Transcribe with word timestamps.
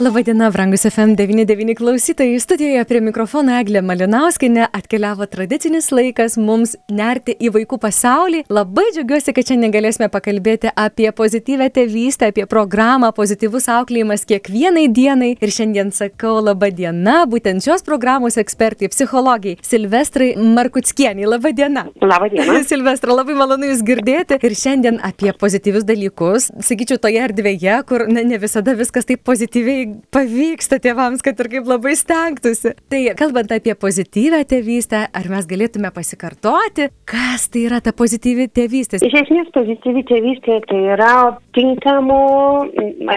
Labadiena, 0.00 0.50
brangus 0.50 0.84
FM99 0.84 1.74
klausytojai. 1.74 2.40
Studijoje 2.40 2.84
prie 2.88 3.00
mikrofono 3.04 3.52
Eglė 3.52 3.82
Malinauskinė 3.84 4.70
atkeliavo 4.72 5.26
tradicinis 5.28 5.90
laikas 5.92 6.38
mums 6.40 6.70
nerti 6.88 7.34
į 7.36 7.50
vaikų 7.52 7.76
pasaulį. 7.82 8.40
Labai 8.48 8.86
džiaugiuosi, 8.94 9.34
kad 9.36 9.50
šiandien 9.50 9.74
galėsime 9.74 10.08
pakalbėti 10.08 10.70
apie 10.72 11.10
pozityvę 11.18 11.66
tėvystę, 11.76 12.30
apie 12.32 12.46
programą 12.48 13.10
Pozityvus 13.12 13.68
auklėjimas 13.74 14.24
kiekvienai 14.30 14.86
dienai. 14.88 15.34
Ir 15.36 15.52
šiandien 15.52 15.92
sakau 15.92 16.38
labadiena 16.46 17.26
būtent 17.28 17.60
šios 17.68 17.84
programos 17.84 18.40
ekspertai, 18.40 18.88
psichologai 18.94 19.58
Silvestrai 19.60 20.30
Markutskieniai. 20.40 21.28
Labadiena. 21.28 21.84
Labadiena. 22.00 22.62
Silvestra, 22.72 23.12
labai 23.12 23.36
malonu 23.36 23.68
Jūs 23.74 23.84
girdėti. 23.92 24.40
Ir 24.40 24.56
šiandien 24.64 24.96
apie 25.04 25.36
pozityvius 25.36 25.84
dalykus, 25.84 26.48
sakyčiau, 26.56 26.96
toje 27.04 27.20
erdvėje, 27.28 27.82
kur 27.84 28.08
ne, 28.08 28.24
ne 28.32 28.40
visada 28.40 28.78
viskas 28.80 29.04
taip 29.12 29.28
pozityviai 29.28 29.89
pavyksta 30.14 30.80
tėvams, 30.82 31.22
kad 31.24 31.38
ir 31.42 31.50
kaip 31.52 31.68
labai 31.70 31.94
stengtųsi. 31.98 32.74
Tai 32.90 33.00
kalbant 33.18 33.52
apie 33.54 33.74
pozityvę 33.78 34.42
tėvystę, 34.50 35.04
ar 35.12 35.28
mes 35.32 35.48
galėtume 35.50 35.92
pasikartoti, 35.94 36.90
kas 37.08 37.48
tai 37.52 37.66
yra 37.68 37.80
ta 37.84 37.94
pozityvi 37.96 38.48
tėvystė? 38.56 39.02
Iš 39.06 39.16
esmės 39.24 39.52
pozityvi 39.56 40.04
tėvystė 40.10 40.60
tai 40.70 40.82
yra 40.96 41.14
tinkamų, 41.56 42.20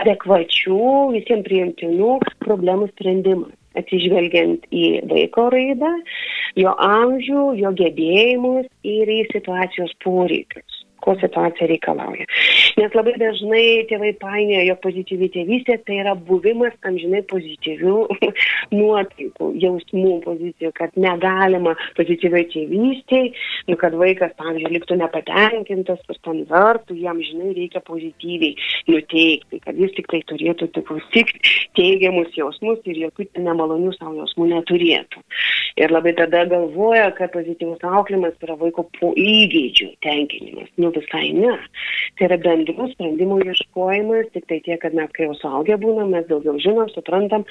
adekvačių, 0.01 0.85
visiems 1.17 1.47
priimtinų 1.49 2.15
problemų 2.45 2.89
sprendimas 2.93 3.51
atsižvelgiant 3.79 4.67
į 4.69 4.85
vaiko 5.09 5.47
raidą, 5.53 5.89
jo 6.61 6.75
amžių, 6.77 7.45
jo 7.57 7.73
gebėjimus 7.79 8.69
ir 8.85 9.09
į 9.09 9.19
situacijos 9.31 9.95
poreikius 10.05 10.82
ko 11.03 11.15
situacija 11.21 11.67
reikalauja. 11.69 12.27
Nes 12.79 12.95
labai 12.97 13.13
dažnai 13.21 13.65
tėvai 13.89 14.13
painioja, 14.21 14.63
jog 14.71 14.79
pozityvi 14.85 15.29
tėvystė 15.35 15.77
tai 15.87 15.99
yra 16.01 16.15
buvimas 16.15 16.75
amžinai 16.87 17.23
pozityvių 17.29 17.97
nuotaikų, 18.79 19.49
jausmų 19.63 20.15
pozicijų, 20.25 20.71
kad 20.79 20.95
negalima 20.99 21.75
pozityviai 21.99 22.47
tėvystėj, 22.53 23.29
nu, 23.69 23.77
kad 23.81 23.97
vaikas, 23.99 24.33
pavyzdžiui, 24.39 24.73
liktų 24.77 24.99
nepatenkintas, 25.01 26.01
kur 26.07 26.19
ten 26.25 26.43
vertų, 26.49 26.97
jam 27.03 27.21
žinai 27.23 27.53
reikia 27.57 27.83
pozityviai 27.85 28.55
nuteikti, 28.89 29.61
kad 29.63 29.79
jis 29.79 29.93
tik 29.97 30.09
tai 30.11 30.23
turėtų 30.31 30.71
tik 31.13 31.33
teigiamus 31.77 32.33
jausmus 32.37 32.81
ir 32.89 33.03
jokių 33.07 33.27
nemalonių 33.43 33.93
savo 33.97 34.15
jausmų 34.21 34.49
neturėtų. 34.53 35.23
Ir 35.81 35.93
labai 35.93 36.13
tada 36.17 36.43
galvoja, 36.49 37.09
kad 37.17 37.33
pozityvus 37.33 37.81
auklimas 37.87 38.35
yra 38.45 38.57
vaiko 38.59 38.85
po 38.99 39.11
įgeidžių 39.17 39.89
tenkinimas. 40.05 40.69
Nu, 40.77 40.92
visai 40.95 41.31
ne. 41.37 41.55
Tai 42.17 42.27
yra 42.29 42.37
bendrų 42.43 42.89
sprendimų 42.93 43.39
ieškojimas, 43.47 44.29
tik 44.35 44.47
tai 44.51 44.59
tiek, 44.65 44.79
kad 44.83 44.95
mes 44.97 45.11
kai 45.15 45.27
jau 45.27 45.37
suaugę 45.39 45.79
būnam, 45.81 46.13
mes 46.13 46.27
daugiau 46.29 46.59
žinom, 46.61 46.91
suprantam 46.93 47.47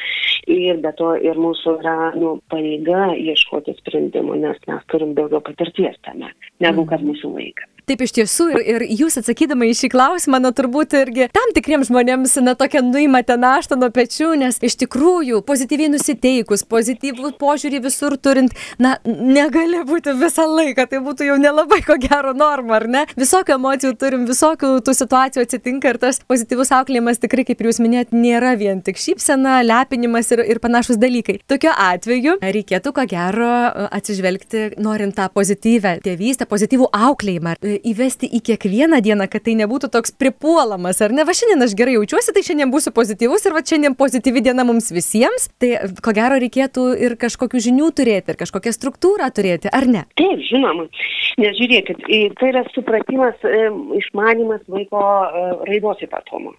ir 0.50 0.80
be 0.84 0.94
to 0.98 1.14
ir 1.24 1.40
mūsų 1.40 1.76
yra 1.80 1.98
nu, 2.18 2.36
pareiga 2.52 3.12
ieškoti 3.18 3.76
sprendimų, 3.80 4.40
nes 4.46 4.62
mes 4.68 4.88
turim 4.92 5.16
daugiau 5.18 5.42
patirties 5.44 5.98
tame, 6.06 6.32
negu 6.62 6.86
kad 6.90 7.04
mūsų 7.06 7.34
vaikas. 7.36 7.71
Taip 7.88 8.02
iš 8.04 8.12
tiesų 8.14 8.44
ir, 8.52 8.60
ir 8.62 8.82
jūs 9.00 9.18
atsakydama 9.18 9.66
į 9.66 9.74
šį 9.74 9.88
klausimą, 9.90 10.38
na 10.42 10.52
turbūt 10.54 10.94
irgi 11.00 11.26
tam 11.34 11.50
tikriems 11.56 11.88
žmonėms, 11.90 12.36
na 12.46 12.54
tokia 12.58 12.78
nuimate 12.84 13.34
naštą 13.40 13.74
nuo 13.80 13.88
pečių, 13.94 14.32
nes 14.38 14.60
iš 14.62 14.76
tikrųjų 14.84 15.40
pozityviai 15.48 15.90
nusiteikus, 15.90 16.62
pozityvų 16.70 17.32
požiūrį 17.40 17.80
visur 17.82 18.14
turint, 18.22 18.54
na 18.78 18.94
negali 19.06 19.80
būti 19.88 20.14
visą 20.20 20.46
laiką, 20.46 20.86
tai 20.92 21.00
būtų 21.02 21.26
jau 21.26 21.38
nelabai 21.42 21.80
ko 21.82 21.96
gero 22.02 22.30
norma, 22.38 22.78
ar 22.78 22.86
ne? 22.86 23.02
Visokių 23.18 23.56
emocijų 23.56 23.96
turim, 23.98 24.28
visokių 24.30 24.70
tų 24.86 24.94
situacijų 25.00 25.46
atsitinka 25.48 25.90
ir 25.90 25.98
tas 26.02 26.22
pozityvus 26.30 26.70
auklėjimas 26.78 27.18
tikrai, 27.22 27.46
kaip 27.48 27.66
jūs 27.66 27.82
minėjot, 27.82 28.14
nėra 28.14 28.54
vien 28.60 28.84
tik 28.86 29.00
šypsena, 29.02 29.58
lepinimas 29.66 30.30
ir, 30.36 30.44
ir 30.54 30.62
panašus 30.62 31.02
dalykai. 31.02 31.40
Tokiu 31.50 31.74
atveju 31.74 32.38
reikėtų 32.46 32.94
ko 32.94 33.08
gero 33.10 33.50
atsižvelgti, 33.90 34.78
norint 34.82 35.18
tą 35.18 35.26
pozityvę 35.34 35.98
tėvystę, 36.06 36.46
pozityvų 36.46 36.92
auklėjimą 37.10 37.58
įvesti 37.80 38.28
į 38.38 38.42
kiekvieną 38.48 39.00
dieną, 39.04 39.28
kad 39.32 39.44
tai 39.46 39.54
nebūtų 39.58 39.90
toks 39.94 40.14
pripuolamas, 40.18 41.00
ar 41.04 41.14
ne, 41.14 41.26
va 41.28 41.34
šiandien 41.36 41.66
aš 41.66 41.76
gerai 41.78 41.96
jaučiuosi, 41.96 42.34
tai 42.34 42.44
šiandien 42.46 42.72
būsiu 42.72 42.94
pozityvus 42.96 43.46
ir 43.46 43.56
va 43.56 43.64
šiandien 43.72 43.96
pozityvi 43.98 44.44
diena 44.48 44.66
mums 44.68 44.90
visiems, 44.94 45.48
tai 45.62 45.74
ko 46.04 46.14
gero 46.16 46.40
reikėtų 46.42 46.86
ir 47.06 47.16
kažkokių 47.20 47.62
žinių 47.68 47.92
turėti, 47.98 48.34
ir 48.34 48.40
kažkokią 48.40 48.74
struktūrą 48.76 49.30
turėti, 49.34 49.70
ar 49.72 49.88
ne? 49.88 50.06
Taip, 50.20 50.42
žinoma. 50.48 50.88
Nes 51.40 51.56
žiūrėkit, 51.56 52.02
tai 52.38 52.50
yra 52.50 52.64
supratimas, 52.74 53.38
išmanimas 53.96 54.60
vaiko 54.68 55.00
raidos 55.68 56.02
ypatumų. 56.04 56.52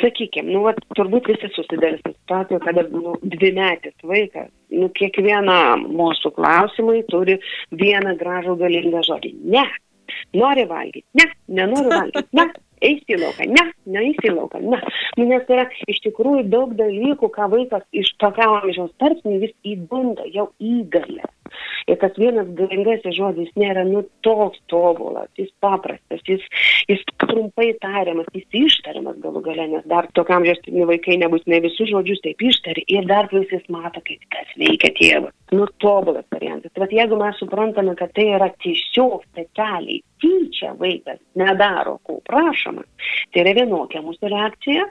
Sakykime, 0.00 0.50
nu, 0.50 0.64
vat, 0.66 0.78
turbūt 0.98 1.28
visi 1.30 1.48
susidarys 1.54 2.02
situaciją, 2.02 2.58
kada 2.64 2.84
nu, 2.90 3.14
dvimetis 3.22 3.94
vaikas, 4.06 4.50
nu, 4.74 4.88
kiekvieną 4.98 5.58
mūsų 5.84 6.34
klausimai 6.36 7.04
turi 7.10 7.38
vieną 7.70 8.16
gražų 8.20 8.56
galingą 8.60 9.04
žodį. 9.06 9.32
Ne, 9.54 9.64
Nori 10.36 10.66
valgyti? 10.70 11.06
Ne, 11.20 11.26
nenoriu 11.60 11.92
valgyti. 11.92 12.28
Ne, 12.38 12.48
eisi 12.84 13.16
į 13.16 13.20
lauką? 13.22 13.46
Ne, 13.50 13.64
neeisi 13.96 14.28
į 14.28 14.34
lauką. 14.36 14.60
Ne. 14.64 14.80
Nu, 15.18 15.28
nes 15.30 15.48
yra 15.50 15.66
iš 15.90 16.00
tikrųjų 16.06 16.46
daug 16.52 16.74
dalykų, 16.78 17.30
ką 17.34 17.48
vaikas 17.54 17.84
iš 17.96 18.12
tokio 18.22 18.50
amžiaus 18.60 18.92
tarpsnių 19.02 19.38
vis 19.44 19.54
įgunda, 19.74 20.26
jau 20.34 20.50
įgalė. 20.60 21.28
Ir 21.90 21.98
tas 22.00 22.14
vienas 22.20 22.48
galingasis 22.58 23.16
žodis 23.16 23.50
nėra 23.60 23.84
nu 23.88 24.04
toks 24.24 24.60
tobulas, 24.72 25.28
jis 25.38 25.50
paprastas, 25.64 26.22
jis, 26.28 26.44
jis 26.88 27.02
trumpai 27.20 27.72
tariamas, 27.82 28.30
jis 28.32 28.60
ištariamas 28.64 29.18
galų 29.24 29.44
gale, 29.44 29.68
nes 29.74 29.84
dar 29.90 30.08
tokiam 30.16 30.44
amžiaus 30.44 30.62
vaikai 30.88 31.18
nebūtinai 31.22 31.60
visus 31.64 31.90
žodžius 31.90 32.22
taip 32.24 32.42
ištari 32.42 32.84
ir 32.88 33.06
dar 33.08 33.28
plius 33.30 33.50
jis 33.52 33.64
mato, 33.72 34.02
kaip 34.04 34.24
kas 34.32 34.56
veikia 34.60 34.92
tėvas. 34.98 35.34
Nu 35.54 35.66
tobulas 35.78 36.26
variantas. 36.32 36.72
Bet 36.74 36.92
jeigu 36.92 37.18
mes 37.20 37.36
suprantame, 37.38 37.94
kad 37.98 38.12
tai 38.16 38.26
yra 38.34 38.48
tiesiog 38.64 39.22
specialiai 39.28 40.00
tyčia 40.24 40.72
vaikas 40.80 41.20
nedaro, 41.38 41.98
ko 42.06 42.18
prašoma, 42.26 42.84
tai 43.32 43.44
yra 43.44 43.54
vienokia 43.60 44.02
mūsų 44.04 44.30
reakcija. 44.32 44.86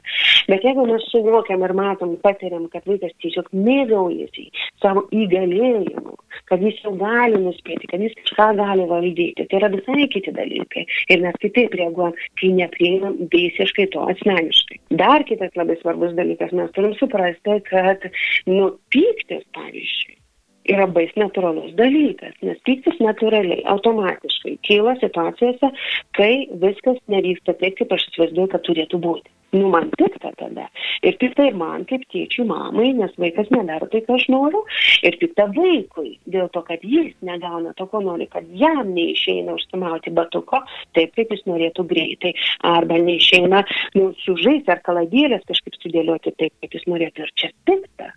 Bet 0.48 0.66
jeigu 0.68 0.86
mes 0.88 1.06
suvokiam 1.12 1.64
ir 1.66 1.74
matom, 1.78 2.16
patiriam, 2.24 2.68
kad 2.72 2.86
vaikas 2.90 3.16
tiesiog 3.24 3.50
mėgaujasi 3.56 4.50
savo 4.84 5.08
įgalėjimu, 5.16 6.16
kad 6.50 6.64
jis 6.64 6.83
jau 6.86 6.94
gali 7.00 7.40
nuspėti, 7.42 7.90
kad 7.92 8.04
jis 8.04 8.16
kažką 8.22 8.50
gali 8.60 8.88
valdyti. 8.90 9.48
Tai 9.50 9.60
yra 9.62 9.72
visai 9.74 10.08
kiti 10.14 10.34
dalykai. 10.36 10.86
Ir 11.14 11.24
mes 11.26 11.38
kitaip 11.44 11.76
reaguojam, 11.80 12.18
kai 12.42 12.52
neprieinam 12.60 13.20
visiškai 13.34 13.90
to 13.96 14.08
asmeniškai. 14.16 14.82
Dar 15.04 15.26
kitas 15.30 15.56
labai 15.60 15.80
svarbus 15.82 16.16
dalykas, 16.18 16.56
mes 16.58 16.74
turim 16.76 16.96
suprasti, 17.00 17.60
kad, 17.70 18.10
nu, 18.50 18.74
pyktis, 18.94 19.46
pavyzdžiui, 19.56 20.20
yra 20.70 20.88
bais 20.88 21.12
natūralus 21.20 21.74
dalykas, 21.80 22.36
nes 22.46 22.60
pyktis 22.68 23.00
natūraliai, 23.04 23.64
automatiškai 23.74 24.58
kyla 24.68 24.96
situacijose, 25.02 25.72
kai 26.18 26.34
viskas 26.64 27.00
nevyksta 27.12 27.58
taip, 27.60 27.78
kaip 27.80 27.96
aš 27.96 28.10
įsivaizduoju, 28.12 28.52
kad 28.54 28.68
turėtų 28.68 29.02
būti. 29.04 29.34
Nu, 29.54 29.68
man 29.70 29.92
pikta 29.94 30.32
tada. 30.34 30.64
Ir 31.06 31.18
pikta 31.22 31.46
ir 31.46 31.54
man, 31.54 31.84
kaip 31.86 32.08
tėčių 32.10 32.46
mamai, 32.50 32.88
nes 32.98 33.12
vaikas 33.22 33.52
nedaro 33.54 33.86
tai, 33.92 34.02
ką 34.02 34.16
aš 34.18 34.26
noriu. 34.34 34.64
Ir 35.06 35.20
pikta 35.22 35.46
vaikui, 35.54 36.16
dėl 36.26 36.50
to, 36.56 36.64
kad 36.66 36.82
jis 36.82 37.14
negauna 37.22 37.76
to, 37.78 37.86
ko 37.92 38.02
nori, 38.02 38.26
kad 38.34 38.50
jam 38.58 38.96
neišeina 38.96 39.54
užsimauti 39.54 40.16
batuko 40.18 40.64
taip, 40.98 41.14
kaip 41.14 41.38
jis 41.38 41.46
norėtų 41.46 41.86
greitai. 41.94 42.34
Arba 42.66 42.98
neišeina, 43.06 43.62
nu, 44.00 44.10
sužaisti 44.26 44.74
ar 44.74 44.82
kaladėlės 44.90 45.46
kažkaip 45.46 45.78
sudėlioti 45.84 46.34
taip, 46.34 46.58
kaip 46.58 46.74
jis 46.80 46.90
norėtų. 46.90 47.28
Ir 47.28 47.38
čia 47.38 47.54
pikta. 47.70 48.10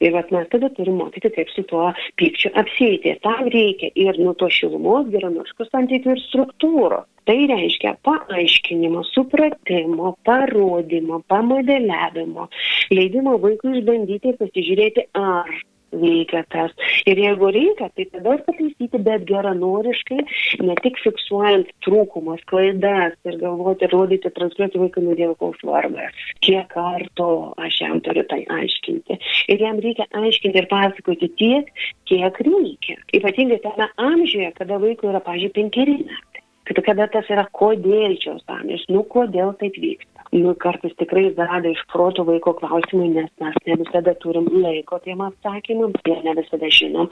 Ir 0.00 0.14
vat 0.16 0.32
mes 0.34 0.48
tada 0.52 0.70
turim 0.76 0.98
mokyti, 1.00 1.32
kaip 1.34 1.52
su 1.54 1.64
tuo 1.70 1.90
pykčiu 2.20 2.52
apsėti. 2.62 3.16
Tam 3.26 3.50
reikia 3.52 3.92
ir 3.94 4.18
nuo 4.22 4.34
to 4.40 4.48
šilumos, 4.52 5.10
geranoriškos 5.12 5.72
santykių 5.72 6.16
ir 6.16 6.24
struktūros. 6.26 7.06
Tai 7.26 7.38
reiškia 7.50 7.96
paaiškinimo, 8.06 9.00
supratimo, 9.10 10.12
parodymo, 10.28 11.24
pamodeliavimo, 11.32 12.46
leidimo 12.94 13.34
vaikui 13.42 13.80
išbandyti 13.80 14.30
ir 14.30 14.38
pasižiūrėti, 14.38 15.08
ar 15.18 15.50
veikia 15.92 16.42
tas. 16.52 16.72
Ir 17.06 17.20
jeigu 17.20 17.50
reikia, 17.54 17.88
tai 17.96 18.06
tada 18.12 18.36
ir 18.36 18.42
pataisyti, 18.46 19.00
bet 19.06 19.26
geranoriškai, 19.28 20.18
ne 20.66 20.76
tik 20.82 20.98
fiksuojant 21.02 21.70
trūkumus, 21.86 22.42
klaidas 22.50 23.16
ir 23.28 23.38
galvoti, 23.42 23.90
rodyti, 23.92 24.32
transliuoti 24.34 24.82
Dievo 25.16 25.34
koks 25.40 25.62
vargas. 25.64 26.16
Kiek 26.44 26.68
kartų 26.72 27.28
aš 27.62 27.80
jam 27.80 28.00
turiu 28.04 28.24
tai 28.28 28.42
aiškinti. 28.58 29.18
Ir 29.52 29.62
jam 29.62 29.80
reikia 29.82 30.08
aiškinti 30.12 30.60
ir 30.62 30.68
pasakoti 30.70 31.30
tiek, 31.38 31.70
kiek 32.10 32.40
reikia. 32.48 32.98
Ypatingai 33.16 33.62
tame 33.64 33.88
amžiuje, 33.96 34.52
kada 34.58 34.80
vaikui 34.82 35.12
yra, 35.12 35.22
pažiūrėjau, 35.24 35.56
penkeri 35.56 36.00
metai. 36.02 36.42
Kad 36.66 36.82
kada 36.82 37.06
tas 37.06 37.28
yra 37.30 37.46
kodėl 37.54 38.16
šios 38.18 38.42
amžius, 38.50 38.88
nu 38.90 39.04
kodėl 39.06 39.54
taip 39.60 39.78
vyksta. 39.78 40.15
Nu, 40.36 40.52
kartais 40.60 40.92
tikrai 41.00 41.30
zada 41.36 41.70
iš 41.70 41.80
proto 41.92 42.24
vaiko 42.28 42.52
klausimai, 42.58 43.08
nes 43.14 43.30
mes 43.40 43.56
ne 43.68 43.76
visada 43.80 44.12
turim 44.20 44.48
laiko 44.60 44.98
tiem 45.04 45.22
atsakymams 45.24 46.10
ir 46.12 46.22
ne 46.26 46.34
visada 46.36 46.68
žinom 46.78 47.08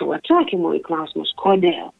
tų 0.00 0.14
atsakymų 0.16 0.74
į 0.78 0.84
klausimus, 0.86 1.32
kodėl. 1.40 1.90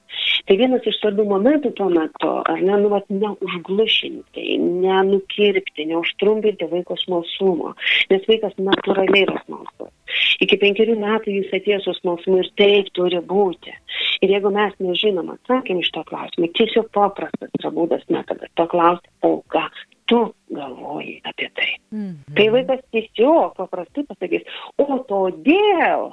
Tai 0.49 0.57
vienas 0.59 0.87
iš 0.89 0.97
svarbių 0.99 1.27
momentų 1.31 1.71
tuo 1.79 1.87
metu, 1.93 2.31
ar 2.51 2.59
ne, 2.65 2.75
nu, 2.83 2.89
vat, 2.91 3.07
neužglušinti, 3.13 4.47
nenukirpti, 4.83 5.87
neužtrumpinti 5.93 6.67
vaiko 6.73 6.97
smalsumo, 6.99 7.75
nes 8.11 8.27
vaikas 8.31 8.57
natūraliai 8.59 9.27
yra 9.29 9.39
smalsus. 9.45 9.93
Iki 10.43 10.59
penkerių 10.65 10.97
metų 10.99 11.37
jis 11.37 11.55
atėjo 11.61 11.83
su 11.85 11.95
smalsumu 12.01 12.41
ir 12.43 12.51
taip 12.59 12.91
turi 12.97 13.21
būti. 13.31 13.77
Ir 14.25 14.35
jeigu 14.35 14.51
mes 14.53 14.75
nežinom 14.83 15.31
atsakymą 15.37 15.85
iš 15.85 15.93
to 15.95 16.03
klausimą, 16.09 16.51
tiesiog 16.59 16.91
paprastas 16.97 17.53
yra 17.61 17.71
būdas 17.77 18.03
metodas 18.11 18.51
to 18.59 18.67
klausti, 18.73 19.13
o 19.23 19.39
ką 19.53 19.69
tu 20.11 20.23
galvoji 20.51 21.21
apie 21.31 21.51
tai. 21.55 21.71
Mm 21.91 22.09
-hmm. 22.09 22.35
Tai 22.37 22.49
vaikas 22.57 22.83
tiesiog 22.91 23.55
paprastai 23.57 24.05
pasakys, 24.11 24.45
o 24.79 24.99
todėl 25.13 26.11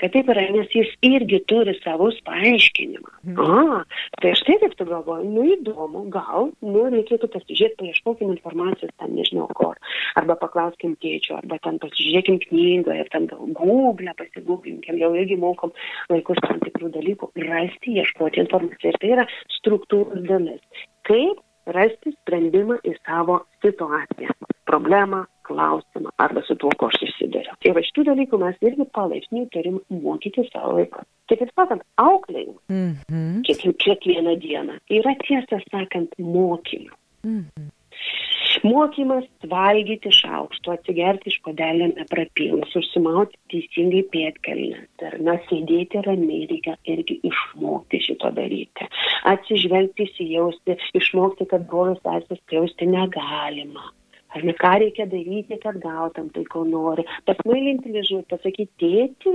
kad 0.00 0.12
taip 0.12 0.28
yra, 0.32 0.44
nes 0.52 0.72
jis 0.74 0.90
irgi 1.06 1.40
turi 1.50 1.74
savus 1.80 2.18
paaiškinimą. 2.26 3.12
Mhm. 3.24 3.38
A, 3.40 3.84
tai 4.22 4.32
štai 4.40 4.58
kaip 4.62 4.76
tu 4.78 4.86
galvoji, 4.88 5.28
nu 5.32 5.44
įdomu, 5.54 6.04
gal, 6.12 6.50
nu 6.64 6.84
reikėtų 6.92 7.30
pasižiūrėti, 7.32 7.78
paieškokim 7.80 8.32
informacijos 8.34 8.92
ten, 9.00 9.14
nežinau 9.18 9.48
kur, 9.58 9.78
arba 10.20 10.36
paklauskim 10.40 10.96
tėčio, 11.02 11.38
arba 11.40 11.60
ten 11.64 11.80
pasižiūrėkim 11.82 12.40
knygą 12.46 12.98
ir 13.00 13.10
ten 13.14 13.28
gal 13.32 13.48
google 13.60 14.16
pasigūglinkim, 14.20 15.00
jau 15.02 15.12
irgi 15.16 15.40
mokom 15.40 15.74
vaikus 16.12 16.40
tam 16.44 16.60
tikrų 16.64 16.92
dalykų, 16.96 17.32
rasti, 17.48 17.96
ieškoti 18.02 18.44
informaciją. 18.44 18.92
Ir 18.92 19.00
tai 19.02 19.14
yra 19.16 19.28
struktūros 19.58 20.24
dalis. 20.28 20.84
Kaip 21.06 21.40
rasti 21.74 22.12
sprendimą 22.14 22.78
į 22.86 22.94
savo 23.02 23.40
situaciją, 23.64 24.34
problemą, 24.68 25.24
klausimą 25.46 26.10
arba 26.22 26.42
su 26.46 26.56
tuo, 26.60 26.70
ko 26.78 26.90
aš 26.90 26.98
susiduriu. 27.02 27.54
Ir 27.66 27.76
va 27.76 27.82
šitų 27.86 28.06
dalykų 28.10 28.40
mes 28.42 28.58
irgi 28.66 28.86
palaipsniui 28.98 29.46
turim 29.54 29.78
mokyti 30.02 30.46
savo 30.50 30.76
vaiką. 30.80 31.04
Kitaip 31.30 31.52
sakant, 31.54 31.82
auklėjimas 32.02 32.62
mm 32.70 32.92
-hmm. 33.10 33.42
kiek, 33.46 33.64
kiekvieną 33.84 34.36
dieną 34.42 34.78
yra 34.98 35.14
tiesą 35.22 35.60
sakant 35.70 36.18
mokymas. 36.18 36.98
Mm 37.24 37.44
-hmm. 37.44 37.70
Mokymas 38.64 39.26
valgyti 39.50 40.10
šaukštų, 40.14 40.72
atsigerti 40.76 41.30
iš 41.32 41.36
padelio 41.44 41.90
neprapilus, 41.90 42.72
užsimauti 42.78 43.36
teisingai 43.52 44.02
pėtkelnes. 44.12 44.86
Ar 45.04 45.18
mes 45.26 45.44
sėdėti 45.50 46.02
ramiai 46.06 46.46
reikia 46.50 46.76
irgi 46.88 47.18
išmokti 47.26 48.00
šito 48.06 48.30
daryti. 48.36 48.88
Atsižvelgti, 49.32 50.08
įsijausti, 50.08 50.78
išmokti, 51.00 51.48
kad 51.50 51.68
brolius 51.68 52.00
sesės 52.06 52.42
jausti 52.52 52.88
negalima. 52.88 53.90
Ar 54.36 54.44
ne 54.44 54.52
ką 54.52 54.72
reikia 54.82 55.06
daryti, 55.08 55.56
kad 55.62 55.78
gautam 55.80 56.28
tai, 56.34 56.44
ko 56.52 56.64
nori. 56.68 57.06
Pasmailinti 57.28 57.92
liežuvį, 57.94 58.26
pasakyti 58.32 58.68
tėtį 58.82 59.34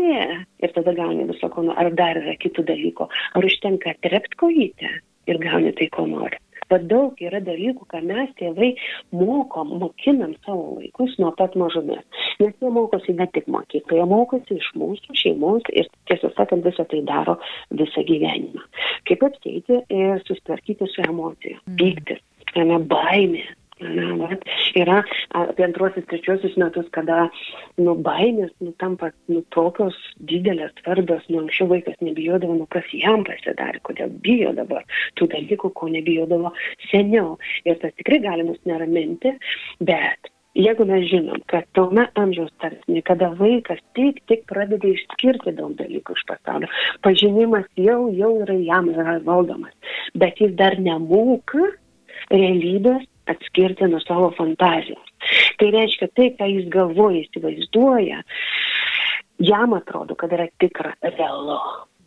ir 0.61 0.75
tada 0.75 0.93
gauni 0.97 1.25
viso, 1.29 1.49
ko 1.49 1.65
nori. 1.65 1.77
Ar 1.81 1.89
dar 1.97 2.19
yra 2.21 2.35
kitų 2.41 2.67
dalykų. 2.67 3.07
Ar 3.37 3.47
užtenka 3.47 3.95
trept 4.05 4.37
kojytę 4.41 4.91
ir 5.31 5.41
gauni 5.41 5.73
tai, 5.77 5.89
ko 5.95 6.05
nori. 6.09 6.37
Bet 6.71 6.87
daug 6.91 7.19
yra 7.23 7.41
dalykų, 7.43 7.87
ką 7.91 8.01
mes 8.07 8.31
tėvai 8.39 8.71
mokom, 9.15 9.75
mokinam 9.81 10.33
savo 10.45 10.77
vaikus 10.79 11.17
nuo 11.21 11.33
pat 11.37 11.57
mažumės. 11.59 12.03
Nes 12.41 12.55
jie 12.63 12.71
mokosi 12.73 13.15
ne 13.17 13.27
tik 13.35 13.49
mokykloje, 13.51 14.07
mokosi 14.09 14.57
iš 14.57 14.71
mūsų 14.79 15.17
šeimos 15.21 15.67
ir 15.75 15.89
tiesą 16.09 16.31
sakant 16.37 16.65
visą 16.67 16.87
tai 16.91 17.03
daro 17.07 17.37
visą 17.69 18.05
gyvenimą. 18.07 18.63
Kaip 19.09 19.25
apsėti 19.27 19.81
ir 19.91 20.23
susitvarkyti 20.27 20.87
su 20.91 21.03
emocija. 21.07 21.59
Mm. 21.67 21.79
Pyktis, 21.81 22.23
baimė, 22.91 23.45
Na, 23.81 24.13
vat, 24.19 24.43
yra 24.77 24.99
apie 25.37 25.65
antruosius, 25.65 26.05
trečiosius 26.09 26.57
metus, 26.61 26.85
kada 26.93 27.23
nu, 27.81 27.95
baimės 28.05 28.51
nu, 28.61 28.73
tampa 28.81 29.09
nu, 29.31 29.41
tokios 29.55 29.97
didelės, 30.29 30.73
svarbios, 30.83 31.23
nu, 31.31 31.41
anksčiau 31.41 31.71
vaikas 31.71 31.97
nebijodavo, 32.05 32.59
nu, 32.59 32.67
kas 32.73 32.85
jam 32.93 33.25
pasidarė, 33.25 33.81
kodėl 33.87 34.13
bijo 34.25 34.53
dabar 34.57 34.85
tų 35.17 35.31
dalykų, 35.33 35.73
ko 35.77 35.89
nebijodavo 35.95 36.53
seniau. 36.91 37.39
Ir 37.65 37.81
tas 37.81 37.95
tikrai 37.97 38.21
gali 38.21 38.45
mus 38.45 38.61
neraminti, 38.69 39.33
bet 39.81 40.31
jeigu 40.57 40.85
mes 40.85 41.07
žinom, 41.09 41.41
kad 41.49 41.65
tome 41.77 42.05
amžiaus 42.19 42.51
tarpsnė, 42.61 43.01
kada 43.07 43.31
vaikas 43.39 43.81
tik, 43.97 44.21
tik 44.29 44.45
pradeda 44.51 44.93
išskirti 44.93 45.55
daug 45.57 45.73
dalykų 45.79 46.17
iš 46.17 46.25
pasaulio, 46.29 46.69
pažinimas 47.05 47.69
jau, 47.79 48.03
jau 48.13 48.33
yra 48.43 48.57
jam 48.61 48.91
yra 48.93 49.17
valdomas, 49.25 49.73
bet 50.13 50.41
jis 50.43 50.53
dar 50.59 50.77
nemoka 50.77 51.71
realybės 52.29 53.07
atskirti 53.31 53.89
nuo 53.89 54.01
savo 54.03 54.31
fantazijos. 54.37 55.13
Tai 55.59 55.69
reiškia, 55.75 56.09
tai, 56.17 56.31
ką 56.37 56.49
jis 56.49 56.67
galvoja, 56.73 57.23
įsivaizduoja, 57.25 58.23
jam 59.41 59.77
atrodo, 59.77 60.17
kad 60.19 60.33
yra 60.35 60.47
tikra, 60.61 60.93
realu. 61.05 61.59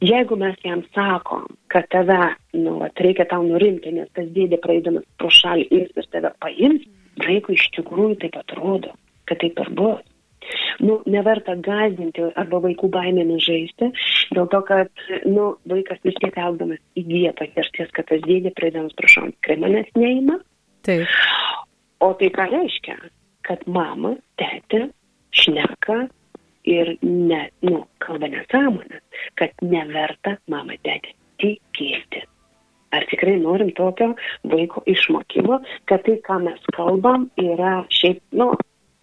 Jeigu 0.04 0.36
mes 0.36 0.56
jam 0.64 0.82
sakom, 0.94 1.46
kad 1.72 1.86
tave, 1.92 2.34
nu, 2.52 2.76
at, 2.84 2.98
reikia 3.00 3.24
tau 3.30 3.44
nurimti, 3.46 3.92
nes 3.94 4.10
tas 4.16 4.26
dėdė 4.34 4.58
praeidamas 4.62 5.06
pro 5.20 5.30
šalį 5.32 5.68
ims 5.78 6.00
ir 6.00 6.08
tave 6.12 6.32
paims, 6.42 6.82
vaikui 7.22 7.56
iš 7.56 7.70
tikrųjų 7.78 8.18
taip 8.24 8.36
atrodo, 8.40 8.92
kad 9.30 9.40
taip 9.40 9.62
ir 9.62 9.70
bus. 9.78 10.02
Nu, 10.84 10.98
neverta 11.08 11.54
gazdinti 11.56 12.26
arba 12.36 12.58
vaikų 12.66 12.90
baimėmis 12.92 13.46
žaisti, 13.46 13.88
dėl 14.36 14.50
to, 14.52 14.60
kad, 14.68 14.90
nu, 15.24 15.54
vaikas 15.70 16.02
vis 16.04 16.18
tiek 16.20 16.36
augdamas 16.42 16.82
įgyja 17.00 17.32
patirties, 17.38 17.88
kad 17.96 18.10
tas 18.10 18.20
dėdė 18.26 18.52
praeidamas 18.58 18.92
pro 18.98 19.08
šalį 19.14 19.32
tikrai 19.38 19.56
manęs 19.62 19.94
neima, 19.96 20.36
Taip. 20.84 21.08
O 22.04 22.12
tai 22.18 22.28
ką 22.34 22.48
reiškia? 22.52 22.98
Kad 23.44 23.64
mama, 23.70 24.14
tėtė 24.40 24.86
šneka 25.36 26.04
ir 26.68 26.94
ne, 27.02 27.42
nu, 27.64 27.84
kalba 28.04 28.30
nesąmonės, 28.32 29.02
kad 29.40 29.52
neverta 29.64 30.36
mama, 30.52 30.76
tėtė 30.84 31.14
tikėti. 31.42 32.24
Ar 32.94 33.04
tikrai 33.10 33.34
norim 33.40 33.72
tokio 33.74 34.12
vaiko 34.46 34.84
išmokymo, 34.90 35.58
kad 35.90 36.04
tai, 36.06 36.20
ką 36.24 36.38
mes 36.44 36.70
kalbam, 36.76 37.26
yra 37.42 37.80
šiaip, 37.92 38.22
nu, 38.38 38.52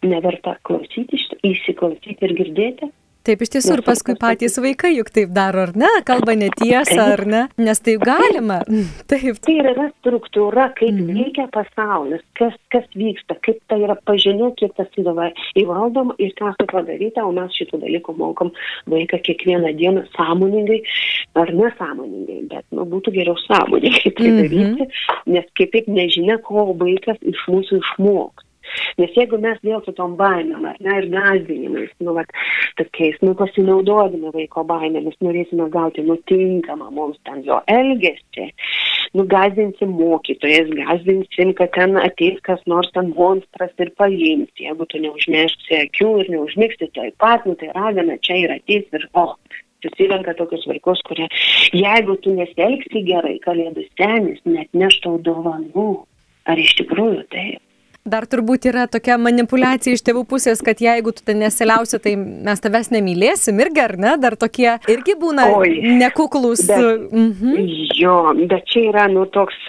neverta 0.06 0.56
klausyti, 0.68 1.19
įsiklausyti 1.48 2.18
ir 2.25 2.36
girdėti? 2.38 2.92
Taip 3.27 3.44
iš 3.45 3.51
tiesų 3.53 3.75
ir 3.77 3.81
paskui 3.85 4.15
patys 4.18 4.57
vaikai 4.62 4.95
juk 4.95 5.12
taip 5.13 5.29
daro, 5.35 5.68
ar 5.68 5.75
ne, 5.77 5.89
kalba 6.07 6.33
netiesą, 6.33 7.03
ar 7.03 7.21
ne, 7.29 7.41
nes 7.62 7.81
taip 7.85 8.01
galima. 8.07 8.62
Taip. 9.12 9.38
Tai 9.45 9.53
yra 9.62 9.87
struktūra, 9.92 10.69
kaip 10.78 10.95
mm. 10.95 11.09
veikia 11.18 11.45
pasaulis, 11.54 12.23
kas, 12.40 12.56
kas 12.73 12.85
vyksta, 12.97 13.35
kaip 13.45 13.59
tai 13.69 13.81
yra 13.85 13.97
pažinė, 14.07 14.51
kiek 14.57 14.73
tas 14.78 14.90
yra 15.01 15.30
įvaldoma 15.59 16.16
ir 16.23 16.33
ką 16.40 16.54
su 16.56 16.68
padaryta, 16.71 17.25
o 17.28 17.33
mes 17.35 17.54
šitų 17.59 17.81
dalykų 17.83 18.16
mokom 18.18 18.54
vaiką 18.92 19.19
kiekvieną 19.28 19.73
dieną 19.78 20.06
sąmoningai 20.16 20.80
ar 21.42 21.51
nesąmoningai, 21.56 22.40
bet 22.51 22.66
nu, 22.73 22.87
būtų 22.90 23.13
geriau 23.19 23.37
sąmoningai 23.45 24.16
tai 24.18 24.30
mhm. 24.31 24.40
daryti, 24.42 24.61
mm 24.61 24.87
-hmm. 24.87 25.33
nes 25.35 25.51
kitaip 25.59 25.92
nežinia, 25.92 26.40
ko 26.47 26.71
vaikas 26.80 27.21
iš 27.21 27.45
mūsų 27.51 27.83
išmoks. 27.83 28.47
Nes 28.99 29.11
jeigu 29.16 29.40
mes 29.42 29.59
vėl 29.66 29.81
su 29.85 29.94
tom 29.97 30.16
baimėm, 30.19 30.68
ne, 30.83 30.95
ir 30.99 31.07
gazdinimais, 31.11 31.92
nu, 32.04 32.16
vat, 32.18 32.31
tokiais, 32.80 33.18
nu, 33.25 33.33
pasinaudodami 33.40 34.31
vaiko 34.35 34.63
baimėmis, 34.68 35.18
norėsime 35.23 35.68
gauti 35.73 36.04
nutinkamą 36.07 36.92
mums 36.95 37.19
ten 37.28 37.42
jo 37.47 37.61
elgesį, 37.71 38.49
nu, 39.18 39.25
gazdinsim 39.31 39.95
mokytojas, 39.97 40.71
gazdinsim, 40.81 41.56
kad 41.57 41.73
ten 41.78 41.97
ateis 42.01 42.40
kas 42.47 42.61
nors 42.71 42.92
ten 42.95 43.11
monstras 43.18 43.73
ir 43.81 43.94
paims, 43.99 44.51
jeigu 44.59 44.87
tu 44.92 45.01
neužmėgsi 45.04 45.81
akių 45.85 46.13
ir 46.23 46.31
neužmėgsi 46.37 46.92
tai 46.95 47.11
pat, 47.21 47.47
nu, 47.49 47.57
tai 47.59 47.73
ragana 47.75 48.19
čia 48.25 48.44
ir 48.45 48.56
ateis 48.59 48.87
ir 48.99 49.09
o. 49.13 49.33
Susirenka 49.81 50.35
tokius 50.37 50.68
vaikus, 50.69 50.99
kurie, 51.07 51.25
jeigu 51.73 52.13
tu 52.21 52.35
nesielgsi 52.37 53.01
gerai, 53.07 53.40
kalėdų 53.42 53.87
senis 53.97 54.37
net 54.45 54.69
neštau 54.78 55.16
dovanų. 55.25 56.04
Ar 56.49 56.61
iš 56.61 56.75
tikrųjų 56.78 57.25
taip? 57.33 57.70
Dar 58.01 58.25
turbūt 58.25 58.65
yra 58.65 58.87
tokia 58.89 59.13
manipulacija 59.21 59.93
iš 59.93 60.01
tėvų 60.07 60.23
pusės, 60.31 60.63
kad 60.65 60.79
jeigu 60.81 61.11
tu 61.13 61.21
ten 61.25 61.37
nesiliausi, 61.43 61.99
tai 62.01 62.15
mes 62.17 62.63
tavęs 62.63 62.89
nemylėsim 62.95 63.59
irgi, 63.61 63.83
ar 63.83 63.93
ne? 64.01 64.15
Dar 64.21 64.33
tokie 64.41 64.71
irgi 64.89 65.13
būna 65.21 65.45
Oi, 65.59 65.75
nekuklus. 66.01 66.63
Bet, 66.65 67.11
mhm. 67.13 67.59
Jo, 67.99 68.15
bet 68.49 68.65
čia 68.73 68.87
yra, 68.89 69.05
nu, 69.11 69.27
toks, 69.29 69.59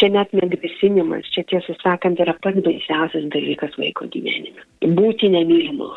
čia 0.00 0.08
net 0.14 0.32
negrasinimas, 0.32 1.28
čia 1.34 1.44
tiesą 1.50 1.76
sakant 1.82 2.22
yra 2.24 2.32
pats 2.40 2.64
baisiausias 2.64 3.28
dalykas 3.34 3.76
vaiko 3.76 4.08
gyvenime. 4.16 4.64
Būti 4.88 5.28
nemylimu. 5.36 5.92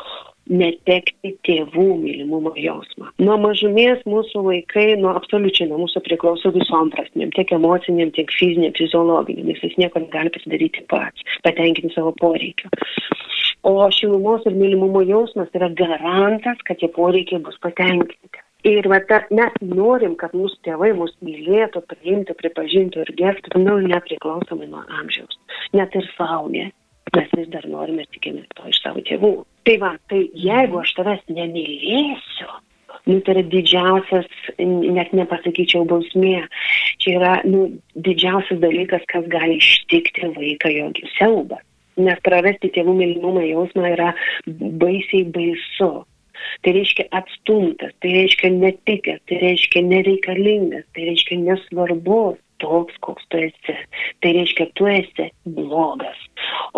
Netekti 0.50 1.34
tėvų 1.46 1.86
mylimumo 2.02 2.52
jausmą. 2.58 3.10
Nuo 3.22 3.38
mažumės 3.42 4.02
mūsų 4.08 4.42
vaikai, 4.48 4.86
nuo 5.00 5.14
absoliučiai 5.18 5.68
nuo 5.70 5.82
mūsų 5.84 6.02
priklauso 6.06 6.52
visom 6.54 6.90
prasmėm, 6.94 7.32
tiek 7.36 7.54
emociniam, 7.54 8.10
tiek 8.16 8.30
fiziniam, 8.34 8.74
fiziologiniam, 8.78 9.48
nes 9.48 9.62
jis 9.62 9.78
nieko 9.80 10.02
negali 10.02 10.32
pasidaryti 10.34 10.84
pats, 10.90 11.26
patenkinti 11.46 11.94
savo 11.94 12.14
poreikio. 12.18 12.72
O 13.62 13.76
šilumos 13.94 14.42
ir 14.50 14.56
mylimumo 14.58 15.04
jausmas 15.06 15.52
yra 15.54 15.70
garantas, 15.78 16.58
kad 16.66 16.80
tie 16.80 16.90
poreikiai 16.90 17.42
bus 17.44 17.60
patenkinti. 17.62 18.42
Ir 18.66 18.86
va, 18.90 19.00
ta, 19.06 19.24
mes 19.34 19.54
norim, 19.62 20.14
kad 20.18 20.34
mūsų 20.38 20.60
tėvai 20.66 20.92
mus 20.94 21.14
mylėtų, 21.26 21.82
priimtų, 21.90 22.36
pripažintų 22.38 23.02
ir 23.02 23.10
gerbtų, 23.18 23.58
nu, 23.62 23.80
nepriklausomai 23.90 24.68
nuo 24.70 24.84
amžiaus. 25.00 25.38
Net 25.74 25.94
ir 25.98 26.06
saulė. 26.14 26.68
Mes 27.12 27.32
vis 27.36 27.48
dar 27.52 27.64
norime 27.68 28.04
tikimės 28.14 28.46
to 28.56 28.68
iš 28.70 28.78
savo 28.82 29.02
tėvų. 29.04 29.32
Tai 29.68 29.74
va, 29.82 29.90
tai 30.10 30.22
jeigu 30.38 30.78
aš 30.80 30.92
tavęs 30.96 31.24
nemylėsiu, 31.28 32.48
nu, 33.08 33.18
tai 33.24 33.34
yra 33.34 33.42
didžiausias, 33.52 34.30
net 34.58 35.12
nepasakyčiau, 35.16 35.84
bausmė. 35.90 36.46
Čia 37.02 37.16
yra 37.18 37.34
nu, 37.48 37.66
didžiausias 38.06 38.62
dalykas, 38.62 39.04
kas 39.12 39.26
gali 39.32 39.58
ištikti 39.60 40.32
vaiką 40.36 40.72
jo 40.76 40.88
siaubas. 41.16 41.64
Nes 42.00 42.22
prarasti 42.24 42.70
tėvų 42.72 42.94
mylimumą 42.96 43.42
jausmą 43.50 43.90
yra 43.92 44.12
baisiai 44.46 45.26
baisu. 45.34 45.90
Tai 46.64 46.72
reiškia 46.74 47.04
atstumtas, 47.14 47.92
tai 48.02 48.14
reiškia 48.16 48.50
netikęs, 48.54 49.20
tai 49.28 49.36
reiškia 49.42 49.82
nereikalingas, 49.86 50.86
tai 50.94 51.10
reiškia 51.10 51.38
nesvarbus 51.42 52.40
toks, 52.62 52.96
koks 53.04 53.28
tu 53.28 53.42
esi. 53.48 53.76
Tai 54.22 54.34
reiškia, 54.38 54.70
tu 54.78 54.88
esi 54.90 55.28
blogas. 55.58 56.18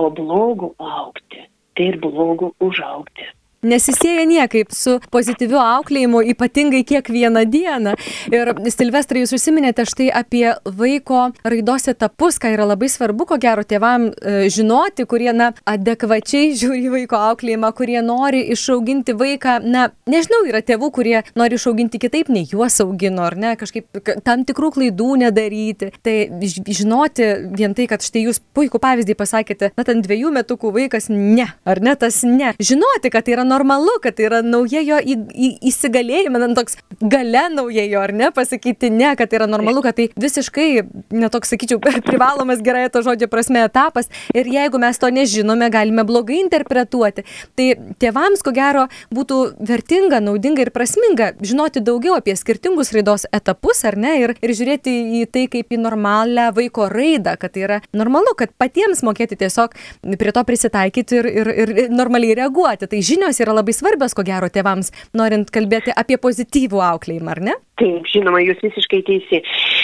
O 0.01 0.11
blogų 0.11 0.75
aukti, 0.81 1.47
tai 1.77 1.93
ir 1.93 2.03
blogų 2.03 2.55
užaukti 2.65 3.31
nesisėja 3.65 4.25
niekaip 4.29 4.73
su 4.75 4.99
pozityviu 5.15 5.59
auklėjimu, 5.61 6.23
ypatingai 6.35 6.85
kiekvieną 6.87 7.45
dieną. 7.51 7.95
Ir 8.33 8.53
Silvestrai, 8.73 9.25
jūs 9.25 9.35
užsiminėte 9.37 9.87
štai 9.89 10.11
apie 10.15 10.47
vaiko 10.65 11.29
raidos 11.47 11.89
etapus, 11.91 12.39
ką 12.43 12.53
yra 12.55 12.69
labai 12.69 12.91
svarbu, 12.93 13.27
ko 13.31 13.39
gero 13.41 13.65
tėvam 13.67 14.11
e, 14.11 14.49
žinoti, 14.53 15.07
kurie, 15.09 15.31
na, 15.37 15.53
adekvačiai 15.69 16.53
žiūri 16.61 16.93
vaiko 16.93 17.21
auklėjimą, 17.31 17.73
kurie 17.77 18.01
nori 18.05 18.45
išauginti 18.55 19.17
vaiką, 19.19 19.59
na, 19.65 19.89
nežinau, 20.11 20.45
yra 20.51 20.63
tėvų, 20.65 20.91
kurie 20.95 21.17
nori 21.39 21.59
išauginti 21.59 22.01
kitaip, 22.03 22.31
nei 22.33 22.47
juos 22.51 22.81
augino, 22.85 23.25
ar 23.27 23.39
ne, 23.41 23.55
kažkaip 23.61 24.03
tam 24.27 24.45
tikrų 24.47 24.75
klaidų 24.79 25.11
nedaryti. 25.25 25.91
Tai 26.05 26.17
žinoti 26.45 27.31
vien 27.55 27.75
tai, 27.77 27.89
kad 27.91 28.05
štai 28.05 28.27
jūs 28.27 28.41
puikų 28.57 28.81
pavyzdį 28.83 29.17
pasakėte, 29.19 29.73
na, 29.79 29.87
ten 29.87 30.03
dviejų 30.05 30.33
metukų 30.35 30.73
vaikas, 30.75 31.09
ne, 31.13 31.49
ar 31.65 31.81
ne, 31.85 31.95
tas 31.99 32.23
ne. 32.27 32.53
Žinoti, 32.61 33.13
kad 33.15 33.27
tai 33.27 33.37
yra 33.37 33.45
normalu, 33.47 33.54
kad 34.03 34.17
tai 34.17 34.27
yra 34.29 34.41
nauja 34.43 34.81
jo 34.85 34.99
į, 34.99 35.17
į, 35.35 35.49
įsigalėjimą, 35.71 36.41
na, 36.41 36.49
toks 36.57 36.77
gale 37.01 37.49
nauja 37.53 37.85
jo, 37.87 38.01
ar 38.01 38.13
ne, 38.13 38.31
pasakyti 38.35 38.91
ne, 38.91 39.15
kad 39.19 39.31
tai 39.31 39.41
yra 39.41 39.49
normalu, 39.51 39.83
kad 39.85 39.97
tai 39.99 40.09
visiškai, 40.21 40.69
netoks, 41.15 41.53
sakyčiau, 41.55 41.81
privalomas 42.09 42.63
gerai 42.65 42.87
to 42.93 43.03
žodžio 43.05 43.29
prasme 43.31 43.63
etapas 43.65 44.11
ir 44.35 44.49
jeigu 44.51 44.81
mes 44.81 44.99
to 44.99 45.11
nežinome, 45.13 45.69
galime 45.71 46.05
blogai 46.07 46.41
interpretuoti. 46.43 47.25
Tai 47.55 47.69
tėvams, 48.01 48.43
ko 48.45 48.55
gero, 48.55 48.87
būtų 49.15 49.41
vertinga, 49.69 50.21
naudinga 50.25 50.65
ir 50.65 50.73
prasminga 50.75 51.33
žinoti 51.45 51.83
daugiau 51.85 52.17
apie 52.19 52.37
skirtingus 52.39 52.93
raidos 52.95 53.29
etapus, 53.35 53.85
ar 53.89 53.99
ne, 54.01 54.17
ir, 54.23 54.35
ir 54.41 54.55
žiūrėti 54.57 54.95
į 55.21 55.25
tai 55.33 55.47
kaip 55.53 55.75
į 55.75 55.81
normalią 55.83 56.51
vaiko 56.57 56.89
raidą, 56.93 57.37
kad 57.41 57.55
tai 57.55 57.67
yra 57.67 57.81
normalu, 57.97 58.35
kad 58.39 58.53
patiems 58.59 59.05
mokėti 59.07 59.39
tiesiog 59.41 59.75
prie 60.19 60.33
to 60.35 60.45
prisitaikyti 60.47 61.21
ir, 61.21 61.29
ir, 61.29 61.53
ir 61.85 61.93
normaliai 61.93 62.39
reaguoti. 62.39 62.89
Tai 62.91 63.01
žinios 63.05 63.41
yra 63.43 63.44
labai 63.53 63.75
svarbios, 63.77 64.15
ko 64.17 64.25
gero, 64.25 64.49
tėvams, 64.49 64.93
norint 65.13 65.51
kalbėti 65.53 65.93
apie 65.93 66.17
pozityvų 66.23 66.81
auklėjimą, 66.89 67.35
ar 67.35 67.43
ne? 67.51 67.59
Taip, 67.81 68.07
žinoma, 68.09 68.41
jūs 68.45 68.63
visiškai 68.63 69.03
teisi. 69.05 69.43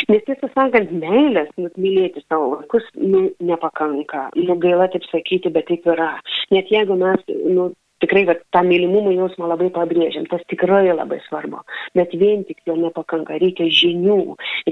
Nes 0.09 0.25
tiesą 0.25 0.49
sakant, 0.55 0.95
meilės, 0.95 1.51
nu, 1.59 1.69
mylėti 1.77 2.23
savo 2.29 2.55
vaikus, 2.57 2.87
nu, 2.97 3.27
nepakanka. 3.43 4.29
Nu, 4.39 4.57
gaila 4.63 4.89
taip 4.93 5.05
sakyti, 5.11 5.53
bet 5.53 5.69
taip 5.69 5.87
yra. 5.91 6.13
Net 6.55 6.71
jeigu 6.73 6.97
mes, 7.01 7.21
nu, 7.29 7.73
tikrai 8.01 8.25
va, 8.29 8.37
tą 8.55 8.63
mylimumo 8.67 9.13
jausmą 9.15 9.49
labai 9.51 9.69
pabrėžiam, 9.75 10.27
tas 10.31 10.43
tikrai 10.53 10.89
labai 10.91 11.21
svarbu. 11.27 11.63
Bet 11.99 12.15
vien 12.23 12.45
tik 12.49 12.63
jo 12.69 12.77
nepakanka, 12.81 13.39
reikia 13.43 13.69
žinių, 13.81 14.21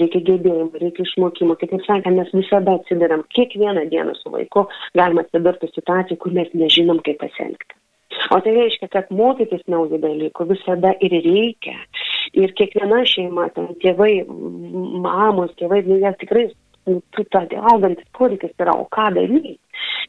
reikia 0.00 0.22
gebėjimų, 0.30 0.82
reikia 0.84 1.04
išmokimo. 1.06 1.58
Kitaip 1.60 1.84
sakant, 1.86 2.16
mes 2.18 2.32
visada 2.36 2.78
atsidaram, 2.80 3.26
kiekvieną 3.36 3.88
dieną 3.92 4.16
su 4.20 4.32
vaiku 4.34 4.68
galima 4.98 5.26
atsidurti 5.26 5.70
situaciją, 5.74 6.20
kur 6.22 6.34
mes 6.40 6.54
nežinom, 6.56 7.02
kaip 7.04 7.20
pasielgti. 7.24 7.77
O 8.34 8.40
tai 8.44 8.54
reiškia, 8.56 8.88
kad 8.92 9.10
mokytis 9.14 9.64
naujų 9.70 10.00
dalykų 10.02 10.48
visada 10.52 10.94
ir 11.04 11.14
reikia. 11.24 11.76
Ir 12.36 12.52
kiekviena 12.58 13.04
šeima, 13.08 13.48
ten 13.54 13.70
tėvai, 13.82 14.12
mamos, 14.28 15.54
tėvai, 15.60 15.82
nu, 15.86 16.00
jie 16.02 16.12
tikrai, 16.20 16.48
ta 17.32 17.44
augantis 17.72 18.06
poreikis 18.16 18.52
yra, 18.60 18.74
o 18.76 18.86
ką 18.92 19.08
daryti? 19.16 19.56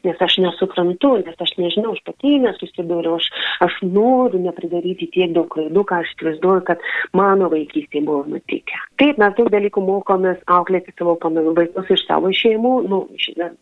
Nes 0.04 0.20
aš 0.24 0.38
nesuprantu, 0.40 1.12
nes 1.20 1.42
aš 1.44 1.52
nežinau, 1.60 1.92
aš 1.94 2.02
pati 2.06 2.38
nesusidūriau, 2.42 3.18
aš, 3.20 3.28
aš 3.66 3.78
noriu 3.84 4.40
nepridaryti 4.42 5.10
tiek 5.12 5.34
daug 5.36 5.50
klaidų, 5.52 5.84
ką 5.88 6.00
aš 6.00 6.14
įsivaizduoju, 6.14 6.64
kad 6.70 6.84
mano 7.16 7.50
vaikystėje 7.52 8.04
buvo 8.08 8.24
nutikę. 8.32 8.80
Taip, 9.00 9.20
mes 9.20 9.36
daug 9.36 9.50
dalykų 9.52 9.84
mokomės 9.84 10.40
auklėti 10.58 10.96
savo 10.96 11.18
vaikus 11.58 11.92
iš 11.96 12.06
savo 12.08 12.32
šeimų, 12.42 12.74
nu, 12.88 13.02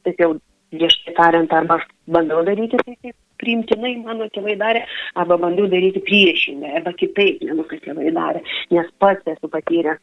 taip 0.07 0.23
jau 0.23 0.35
griežtai 0.75 1.17
tariant, 1.19 1.52
arba 1.52 1.81
aš 1.81 1.88
bandau 2.07 2.45
daryti 2.47 2.78
tai, 2.85 2.95
kaip 3.02 3.17
priimtinai 3.40 3.95
mano 4.02 4.28
tėvai 4.35 4.57
darė, 4.61 4.85
arba 5.18 5.38
bandau 5.40 5.68
daryti 5.71 6.02
priešingai, 6.04 6.75
arba 6.80 6.92
kitaip, 6.99 7.42
negu 7.47 7.64
kad 7.71 7.83
tėvai 7.85 8.12
darė, 8.14 8.45
nes 8.75 8.90
pats 9.02 9.35
esu 9.35 9.50
patyręs 9.52 10.00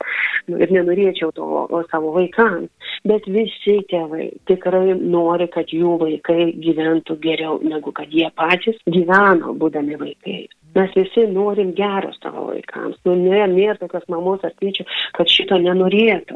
nu, 0.50 0.60
ir 0.60 0.74
nenorėčiau 0.74 1.32
to 1.36 1.48
o, 1.66 1.84
savo 1.92 2.14
vaikams. 2.16 2.72
Bet 3.06 3.28
visi 3.30 3.80
tėvai 3.92 4.30
tikrai 4.50 4.96
nori, 4.98 5.50
kad 5.54 5.72
jų 5.74 5.98
vaikai 6.02 6.52
gyventų 6.62 7.20
geriau, 7.24 7.60
negu 7.64 7.94
kad 7.96 8.14
jie 8.14 8.30
patys 8.38 8.80
gyveno, 8.90 9.56
būdami 9.60 10.00
vaikais. 10.02 10.54
Mes 10.76 10.92
visi 10.92 11.24
norim 11.32 11.72
gero 11.76 12.10
savo 12.18 12.50
vaikams. 12.50 12.98
Nu, 13.08 13.14
nėra, 13.16 13.46
nėra 13.48 13.78
tokios 13.80 14.04
mamos 14.12 14.44
ar 14.44 14.52
tėčio, 14.60 14.84
kad 15.16 15.32
šito 15.32 15.56
nenorėtų. 15.64 16.36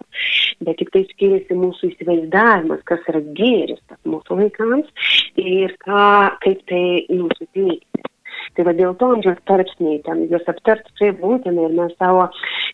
Bet 0.63 0.79
tik 0.79 0.93
tai 0.95 1.01
skiriasi 1.09 1.57
mūsų 1.59 1.89
įsivaizdavimas, 1.91 2.85
kas 2.87 3.03
yra 3.11 3.19
gėris 3.35 3.81
mūsų 4.07 4.39
vaikams 4.43 5.11
ir 5.39 5.75
ką, 5.83 6.05
kaip 6.45 6.63
tai 6.69 6.85
nusiteikti. 7.11 8.05
Tai 8.55 8.65
va 8.65 8.73
dėl 8.75 8.95
to 8.99 9.09
amžiaus 9.13 9.39
tarpsniai, 9.47 9.99
ten 10.05 10.23
juos 10.31 10.47
aptart 10.49 10.85
tikrai 10.87 11.11
būtina 11.19 11.67
ir 11.67 11.75
mes 11.75 11.93
savo 11.99 12.25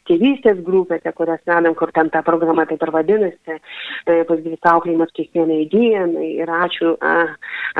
tėvystės 0.10 0.62
grupėse, 0.65 1.12
kurias 1.17 1.41
vedam, 1.50 1.75
kur 1.77 1.91
ten 1.96 2.12
ta 2.13 2.22
programa 2.25 2.65
taip 2.70 2.84
ir 2.86 2.91
vadinasi, 2.94 3.58
pasidaryti 4.05 4.72
auklėjimas 4.72 5.13
kiekvienai 5.17 5.60
dienai 5.72 6.29
ir 6.44 6.51
ačiū 6.60 6.96
a, 7.01 7.15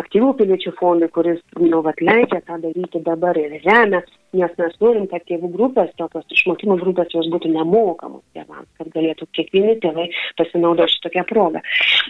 aktyvų 0.02 0.34
piliečių 0.42 0.75
fondui, 0.80 1.12
kuris, 1.14 1.42
nu, 1.62 1.82
vat 1.86 2.02
leidžia 2.02 2.42
tą 2.48 2.60
daryti 2.64 3.04
dabar 3.06 3.38
ir 3.40 3.60
remia, 3.64 4.02
nes 4.36 4.54
mes 4.60 4.77
norim, 4.84 5.08
kad 5.12 5.24
tėvų 5.30 5.50
grupės, 5.54 5.92
tokios 6.00 6.25
išmokymo 6.36 6.77
grupės, 6.82 7.13
jos 7.15 7.30
būtų 7.34 7.51
nemokamos 7.54 8.24
tėvams, 8.36 8.70
kad 8.80 8.92
galėtų 8.94 9.27
kiekvieni 9.38 9.77
tėvai 9.84 10.08
pasinaudoti 10.39 10.96
šitokią 10.98 11.25
progą. 11.32 11.63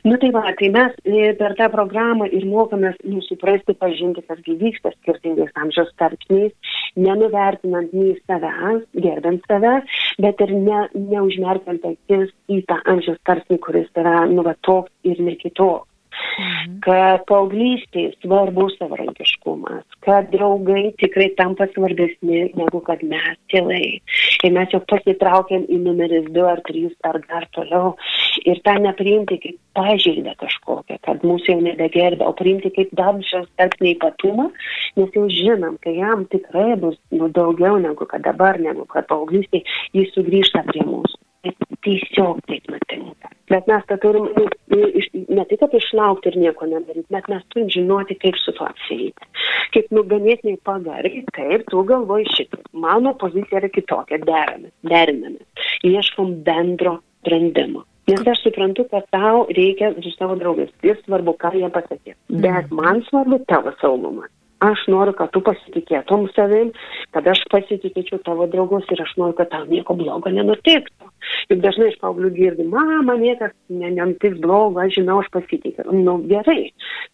Nu 0.06 0.20
tai 0.22 0.32
va, 0.36 0.44
tai 0.60 0.70
mes 0.76 0.96
e, 1.06 1.32
per 1.40 1.56
tą 1.60 1.70
programą 1.74 2.28
ir 2.28 2.46
mokomės, 2.50 2.98
nu, 3.08 3.22
suprasti, 3.26 3.78
pažinti, 3.80 4.26
kas 4.28 4.44
vyksta 4.46 4.94
skirtingais 4.98 5.54
amžiaus 5.62 5.92
tarpsniais, 6.02 6.54
nenuvertinant 7.00 7.94
nei 7.96 8.16
savęs, 8.26 8.86
gerbent 9.06 9.46
save, 9.50 9.76
bet 10.22 10.46
ir 10.46 10.56
ne, 10.56 10.86
neužmerkiant 10.94 11.86
akis 11.92 12.32
į 12.52 12.62
tą 12.70 12.80
amžiaus 12.94 13.22
tarpsnį, 13.28 13.60
kuris 13.64 13.92
yra, 13.98 14.24
nu, 14.32 14.46
va, 14.46 14.58
toks 14.68 14.94
ir 15.08 15.22
ne 15.24 15.38
kitoks. 15.42 15.90
Mhm. 16.36 16.80
kad 16.84 17.24
paauglystėje 17.30 18.12
svarbus 18.20 18.76
savarankiškumas, 18.80 19.86
kad 20.04 20.28
draugai 20.34 20.90
tikrai 21.00 21.30
tampa 21.40 21.68
svarbesni 21.72 22.50
negu 22.60 22.82
kad 22.84 23.04
mes, 23.08 23.38
tėvai. 23.54 24.02
Ir 24.44 24.56
mes 24.56 24.74
jau 24.74 24.82
pasitraukėm 24.92 25.64
į 25.72 25.80
numeris 25.86 26.28
2 26.36 26.48
ar 26.52 26.62
3 26.68 26.92
ar 27.08 27.22
dar 27.30 27.48
toliau. 27.56 27.94
Ir 28.44 28.60
tą 28.68 28.76
nepriimti 28.84 29.40
kaip 29.46 29.60
pažeidą 29.78 30.36
kažkokią, 30.42 31.00
kad 31.08 31.24
mūsų 31.24 31.56
jau 31.56 31.62
nebegerbė, 31.64 32.28
o 32.28 32.36
priimti 32.36 32.74
kaip 32.76 32.92
dar 33.00 33.16
šios 33.24 33.48
tarp 33.60 33.80
neipatumą, 33.84 34.50
nes 35.00 35.16
jau 35.16 35.26
žinom, 35.32 35.80
kai 35.84 35.96
jam 36.02 36.28
tikrai 36.32 36.76
bus 36.82 37.00
nu, 37.16 37.32
daugiau 37.32 37.80
negu 37.80 38.08
kad 38.12 38.26
dabar, 38.28 38.60
negu 38.60 38.88
kad 38.92 39.08
paauglystėje, 39.12 39.64
jis 39.96 40.12
sugrįžta 40.18 40.66
prie 40.68 40.84
mūsų. 40.84 41.22
Tiesiog 41.86 42.40
taip 42.50 42.72
nutinka. 42.74 43.35
Bet 43.52 43.68
mes 43.70 43.84
tą 43.86 43.98
turim 44.02 44.30
nu, 44.34 44.46
ne 45.38 45.44
tai, 45.46 45.58
kad 45.62 45.74
išlaukti 45.78 46.32
ir 46.32 46.38
nieko 46.42 46.66
nedaryti, 46.70 47.06
bet 47.14 47.28
mes 47.30 47.44
turim 47.54 47.70
žinoti, 47.74 48.18
kaip 48.22 48.40
su 48.42 48.54
tuo 48.58 48.66
apsijyti. 48.66 49.28
Kaip 49.76 49.92
nuganėtinai 49.94 50.58
pagarbiai, 50.66 51.26
taip, 51.36 51.68
tu 51.70 51.84
galvoji 51.86 52.30
šitą. 52.38 52.62
Mano 52.86 53.14
pozicija 53.22 53.62
yra 53.62 53.70
kitokia, 53.74 54.22
deramės, 54.26 54.74
derinamės. 54.90 55.68
Ieškom 55.86 56.40
bendro 56.48 56.98
sprendimo. 57.22 57.86
Nes 58.10 58.22
aš 58.30 58.44
suprantu, 58.46 58.86
kad 58.90 59.06
tau 59.14 59.46
reikia 59.50 59.92
su 59.98 60.12
savo 60.14 60.36
draugais. 60.38 60.74
Ir 60.86 60.98
svarbu, 61.06 61.34
ką 61.42 61.56
jie 61.58 61.70
pasakė. 61.74 62.14
Bet 62.30 62.74
man 62.74 63.02
svarbu 63.10 63.42
tavo 63.50 63.74
saugumas. 63.82 64.30
Aš 64.64 64.86
noriu, 64.88 65.12
kad 65.18 65.34
tu 65.36 65.42
pasitikėtum 65.44 66.30
savim, 66.32 66.70
kad 67.12 67.26
aš 67.28 67.42
pasitikėčiau 67.52 68.22
tavo 68.24 68.48
draugus 68.48 68.88
ir 68.94 69.02
aš 69.04 69.12
noriu, 69.20 69.36
kad 69.36 69.50
tau 69.52 69.66
nieko 69.68 69.98
blogo 70.00 70.32
nenutiktų. 70.32 71.10
Juk 71.50 71.60
dažnai 71.60 71.90
iš 71.92 71.98
paauglių 72.00 72.30
girdi, 72.34 72.64
mama, 72.70 73.18
niekas 73.20 73.52
ne, 73.68 73.90
nenutiks 73.92 74.40
blogo, 74.42 74.80
aš 74.80 74.96
žinau, 75.00 75.20
aš 75.22 75.28
pasitikiu. 75.34 75.86
Nu 75.92 76.16
gerai, 76.30 76.70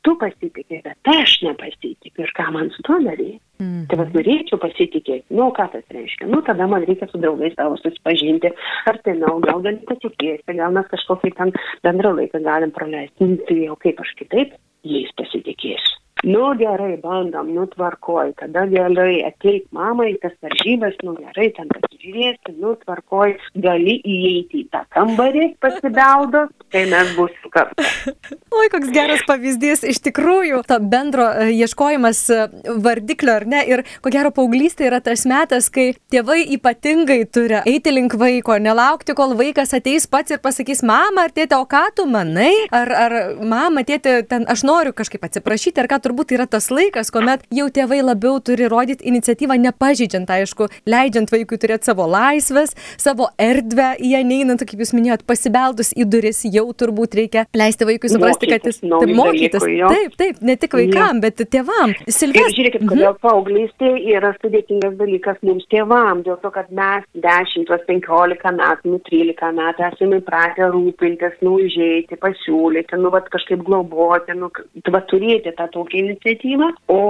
tu 0.06 0.14
pasitikė, 0.22 0.84
bet 0.86 1.12
aš 1.14 1.40
nepasitikiu 1.48 2.28
ir 2.28 2.34
ką 2.38 2.48
man 2.54 2.70
su 2.76 2.86
to 2.86 3.00
daryti. 3.08 3.40
Mm. 3.62 3.86
Tai 3.90 4.00
vas 4.00 4.12
norėčiau 4.14 4.60
pasitikėti. 4.62 5.26
Nu, 5.38 5.50
ką 5.58 5.68
tas 5.74 5.86
reiškia? 5.94 6.30
Nu, 6.30 6.42
tada 6.46 6.68
man 6.70 6.86
reikia 6.88 7.10
su 7.10 7.22
draugais 7.22 7.56
savo 7.58 7.78
susipažinti, 7.82 8.54
artimiau, 8.90 9.40
gal 9.44 9.64
gali 9.66 9.82
patikėti, 9.90 10.58
gal 10.58 10.78
mes 10.78 10.90
kažkokį 10.94 11.34
ten 11.38 11.56
bendrą 11.86 12.14
laiką 12.18 12.42
galim 12.46 12.74
praleisti. 12.76 13.26
Nu, 13.26 13.42
tai 13.50 13.64
jau 13.66 13.80
kaip 13.82 14.02
aš 14.06 14.14
kitaip 14.22 14.56
jais 14.88 15.12
pasitikėsiu. 15.18 16.02
Nu 16.22 16.54
gerai, 16.58 17.00
bandom, 17.02 17.48
nu 17.54 17.66
tvarkoj, 17.66 18.34
tada 18.38 18.68
gerai, 18.70 19.24
ateik 19.26 19.64
mama 19.74 20.06
į 20.06 20.20
tas 20.22 20.36
varžybas, 20.46 20.94
nu 21.02 21.16
gerai, 21.18 21.48
ten 21.56 21.70
pasižiūrėsi, 21.72 22.54
nu 22.62 22.76
tvarkoj, 22.84 23.34
gali 23.64 23.96
įeiti 24.06 24.62
į 24.62 24.68
tą 24.70 24.84
kambarį 24.94 25.48
pasibeldos, 25.64 26.52
kai 26.70 26.84
mes 26.92 27.10
būsim 27.18 27.50
kartu. 27.54 27.88
Oi, 28.60 28.68
koks 28.70 28.92
geras 28.94 29.24
pavyzdys, 29.26 29.82
iš 29.90 30.02
tikrųjų, 30.06 30.62
to 30.70 30.78
bendro 30.94 31.26
e, 31.32 31.48
ieškojimas 31.58 32.22
e, 32.30 32.46
vardiklio 32.86 33.40
ar 33.40 33.48
ne, 33.50 33.64
ir 33.66 33.84
ko 34.06 34.14
gero 34.14 34.30
paauglystė 34.36 34.92
yra 34.92 35.02
tas 35.02 35.26
metas, 35.26 35.72
kai 35.74 35.96
tėvai 36.14 36.44
ypatingai 36.54 37.24
turi 37.34 37.64
eiti 37.66 37.96
link 37.96 38.14
vaiko, 38.14 38.60
nelaukti, 38.62 39.18
kol 39.18 39.34
vaikas 39.42 39.74
ateis 39.74 40.06
pats 40.06 40.38
ir 40.38 40.44
pasakys, 40.46 40.86
mama 40.86 41.26
ar 41.26 41.34
tėtė, 41.34 41.58
o 41.58 41.66
ką 41.66 41.88
tu 41.98 42.06
manai, 42.06 42.54
ar, 42.70 42.94
ar 43.08 43.20
mama, 43.42 43.82
tėtė, 43.88 44.20
ten 44.30 44.46
aš 44.46 44.68
noriu 44.70 44.94
kažkaip 44.94 45.26
atsiprašyti, 45.26 45.82
ar 45.82 45.90
ką 45.90 45.98
tu 45.98 46.11
turbūt 46.12 46.36
yra 46.36 46.48
tas 46.52 46.68
laikas, 46.74 47.12
kuomet 47.14 47.46
jau 47.56 47.70
tėvai 47.72 48.02
labiau 48.04 48.42
turi 48.44 48.68
rodyti 48.72 49.08
iniciatyvą, 49.08 49.56
nepažydžiant, 49.64 50.28
aišku, 50.28 50.68
leidžiant 50.90 51.32
vaikui 51.32 51.60
turėti 51.62 51.88
savo 51.88 52.08
laisvės, 52.12 52.76
savo 53.00 53.30
erdvę, 53.40 53.94
ją 54.04 54.22
neinant, 54.28 54.64
kaip 54.68 54.84
jūs 54.84 54.92
minėjot, 54.98 55.24
pasibeldus 55.30 55.94
į 55.96 56.08
duris, 56.12 56.44
jau 56.52 56.68
turbūt 56.76 57.16
reikia 57.16 57.46
leisti 57.56 57.88
vaikui 57.88 58.12
suprasti, 58.12 58.50
mokytis, 58.50 58.52
kad 58.52 58.68
jis 58.68 58.82
taip 58.84 59.14
mokytis. 59.16 59.64
Dalykų, 59.64 59.92
taip, 59.96 60.18
taip, 60.20 60.42
ne 60.50 60.58
tik 60.60 60.76
vaikam, 60.76 61.22
jo. 61.22 61.24
bet 61.24 61.44
tėvam. 61.56 61.96
Silvės. 62.12 62.52
Žiūrėkit, 62.58 62.84
mhm. 62.84 62.92
kodėl 62.92 63.18
paauglystė 63.24 63.94
yra 64.12 64.34
sudėtingas 64.42 64.98
dalykas 65.00 65.40
mums 65.48 65.68
tėvam, 65.72 66.26
dėl 66.28 66.40
to, 66.44 66.52
kad 66.52 66.72
mes 66.76 67.08
10, 67.24 67.72
15 67.88 68.54
metų, 68.60 68.92
nu 68.92 69.00
13 69.08 69.56
metų 69.62 69.88
esame 69.88 70.20
įpratę 70.20 70.68
rūpintis, 70.74 71.40
nu 71.46 71.56
užėjti, 71.62 72.20
pasiūlyti, 72.20 73.00
nu 73.00 73.14
vat 73.14 73.32
kažkaip 73.32 73.64
globoti, 73.68 74.36
nu, 74.38 74.52
va 74.92 75.04
turėti 75.08 75.54
tą 75.56 75.70
tokį 75.72 76.01
iniciatyvą, 76.02 76.72
o 76.94 77.02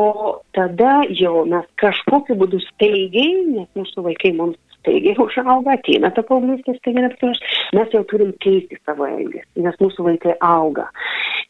tada 0.58 1.02
jau 1.18 1.46
mes 1.50 1.68
kažkokiu 1.82 2.38
būdu 2.42 2.62
staigiai, 2.68 3.46
nes 3.56 3.70
mūsų 3.78 4.06
vaikai 4.10 4.36
mums 4.38 4.60
staigiai 4.82 5.18
užauga, 5.22 5.76
ateina 5.78 6.12
ta 6.16 6.24
paauglystė 6.26 6.76
staigiai 6.80 7.08
apsivaš, 7.10 7.42
mes 7.78 7.94
jau 7.96 8.02
turim 8.10 8.34
keisti 8.44 8.80
savo 8.82 9.08
elgesį, 9.08 9.64
nes 9.66 9.78
mūsų 9.84 10.08
vaikai 10.10 10.36
auga. 10.46 10.88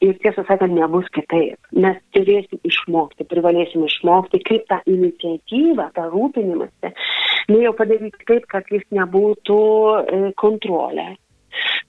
Ir 0.02 0.16
tiesą 0.24 0.44
sakant, 0.48 0.74
nebus 0.74 1.08
kitaip. 1.16 1.60
Mes 1.78 1.98
turėsim 2.16 2.62
išmokti, 2.68 3.28
privalėsim 3.30 3.86
išmokti, 3.86 4.42
kaip 4.48 4.66
tą 4.72 4.80
iniciatyvą, 4.90 5.92
tą 5.98 6.08
rūpinimąsi, 6.14 6.94
nu 7.54 7.62
jau 7.62 7.74
padaryti 7.78 8.26
taip, 8.30 8.48
kad 8.52 8.68
jis 8.74 8.88
nebūtų 8.98 9.60
e, 10.02 10.22
kontrolė, 10.42 11.12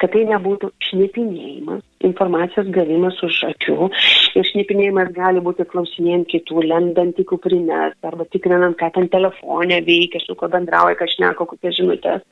kad 0.02 0.12
tai 0.14 0.24
nebūtų 0.28 0.70
šnipinėjimas, 0.88 1.82
informacijos 2.08 2.70
gavimas 2.74 3.18
už 3.22 3.38
akių. 3.52 3.88
Ir 4.38 4.48
šnipinėjimas 4.50 5.12
gali 5.16 5.42
būti 5.44 5.66
klausinėjant 5.68 6.28
kitų, 6.32 6.64
lendant 6.72 7.18
į 7.18 7.26
kuprinės 7.30 7.96
arba 8.06 8.26
tikrinant, 8.32 8.78
ką 8.80 8.90
ten 8.96 9.08
telefonė 9.12 9.82
veikia, 9.86 10.22
su 10.24 10.36
kuo 10.38 10.50
bendrauja, 10.52 10.98
ką 10.98 11.08
šneka, 11.14 11.48
kokias 11.52 11.78
žinutės. 11.78 12.24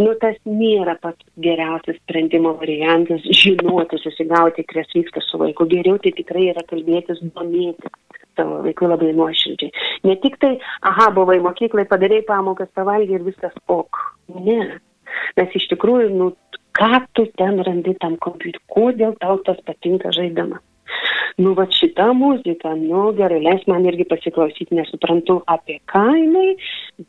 Nu, 0.00 0.14
tas 0.20 0.38
nėra 0.48 0.96
pats 1.02 1.20
geriausias 1.42 1.98
sprendimo 2.00 2.54
variantas- 2.60 3.24
žinoti, 3.42 4.00
susigauti, 4.00 4.64
kas 4.64 4.88
vyksta 4.96 5.20
su 5.24 5.38
vaiku. 5.38 5.68
Geriau 5.68 5.98
tai 5.98 6.12
tikrai 6.16 6.48
yra 6.54 6.64
kalbėtis, 6.68 7.20
domėtis 7.36 7.92
savo 8.36 8.62
vaikui 8.64 8.88
labai 8.88 9.12
nuoširdžiai. 9.16 9.72
Ne 10.08 10.16
tik 10.22 10.38
tai, 10.40 10.54
aha, 10.82 11.10
buvai 11.16 11.38
mokyklai, 11.44 11.84
padarėjai 11.90 12.26
pamokas, 12.30 12.72
pavalgiai 12.76 13.20
ir 13.20 13.26
viskas 13.28 13.54
ok. 13.68 14.00
Ne. 14.40 14.80
Nes 15.38 15.56
iš 15.58 15.68
tikrųjų, 15.72 16.10
nu, 16.16 16.30
ką 16.76 17.04
tu 17.16 17.26
ten 17.38 17.60
randi 17.66 17.94
tam 18.00 18.18
kompiuteriu, 18.20 18.62
kodėl 18.72 19.16
tau 19.22 19.38
tas 19.46 19.58
patinka 19.66 20.12
žaidimas. 20.14 20.62
Nu, 21.40 21.54
va 21.56 21.64
šitą 21.72 22.10
muziką, 22.16 22.74
nu 22.76 23.06
gerai, 23.16 23.40
leis 23.40 23.64
man 23.70 23.86
irgi 23.88 24.04
pasiklausyti, 24.10 24.76
nesuprantu 24.76 25.38
apie 25.48 25.78
ką 25.88 26.04
jinai, 26.18 26.50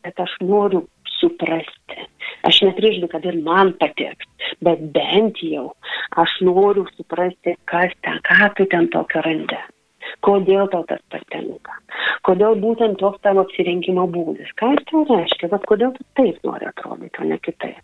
bet 0.00 0.20
aš 0.24 0.38
noriu 0.40 0.86
suprasti. 1.18 2.08
Aš 2.48 2.62
nepriždu, 2.68 3.08
kad 3.12 3.24
ir 3.28 3.36
man 3.44 3.74
patiks, 3.80 4.28
bet 4.64 4.80
bent 4.96 5.40
jau 5.44 5.70
aš 6.20 6.40
noriu 6.48 6.86
suprasti, 6.96 7.56
kas 7.70 7.92
ten, 8.04 8.20
ką 8.24 8.50
tu 8.56 8.68
ten 8.72 8.88
tokio 8.92 9.24
randi. 9.24 9.60
Kodėl 10.24 10.68
tau 10.72 10.84
tas 10.88 11.00
patinka? 11.12 11.76
Kodėl 12.24 12.56
būtent 12.60 13.00
toks 13.00 13.20
tavo 13.24 13.44
apsirinkimo 13.44 14.06
būdas? 14.12 14.52
Ką 14.60 14.74
jis 14.74 14.86
tau 14.90 15.04
reiškia? 15.08 15.50
Vat 15.52 15.64
kodėl 15.68 15.92
tu 15.96 16.06
taip 16.16 16.40
nori 16.48 16.68
atrodyti, 16.68 17.20
o 17.20 17.28
ne 17.28 17.40
kitaip? 17.44 17.80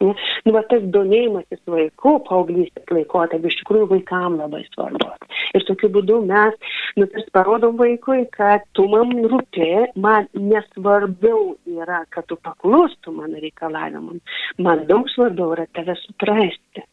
Nu, 0.00 0.14
nu, 0.46 0.52
va, 0.54 0.62
tas 0.70 0.84
domėjimasis 0.94 1.60
vaikų 1.68 2.14
paauglystės 2.28 2.92
laikotarpiu 2.94 3.50
iš 3.50 3.58
tikrųjų 3.60 3.88
vaikam 3.94 4.38
labai 4.40 4.62
svarbus. 4.70 5.40
Ir 5.56 5.66
tokiu 5.68 5.90
būdu 5.96 6.20
mes, 6.28 6.56
nu, 6.96 7.08
tarsi 7.12 7.34
parodom 7.36 7.76
vaikui, 7.80 8.24
kad 8.36 8.64
tu 8.78 8.86
man 8.92 9.12
rūpė, 9.32 9.90
man 10.00 10.30
nesvarbiau 10.36 11.54
yra, 11.68 12.04
kad 12.14 12.28
tu 12.30 12.38
paklustų 12.40 13.16
mano 13.18 13.42
reikalavimam. 13.42 14.22
Man 14.62 14.86
daug 14.88 15.10
svarbiau 15.12 15.52
yra 15.56 15.68
tave 15.76 15.98
suprasti. 16.06 16.86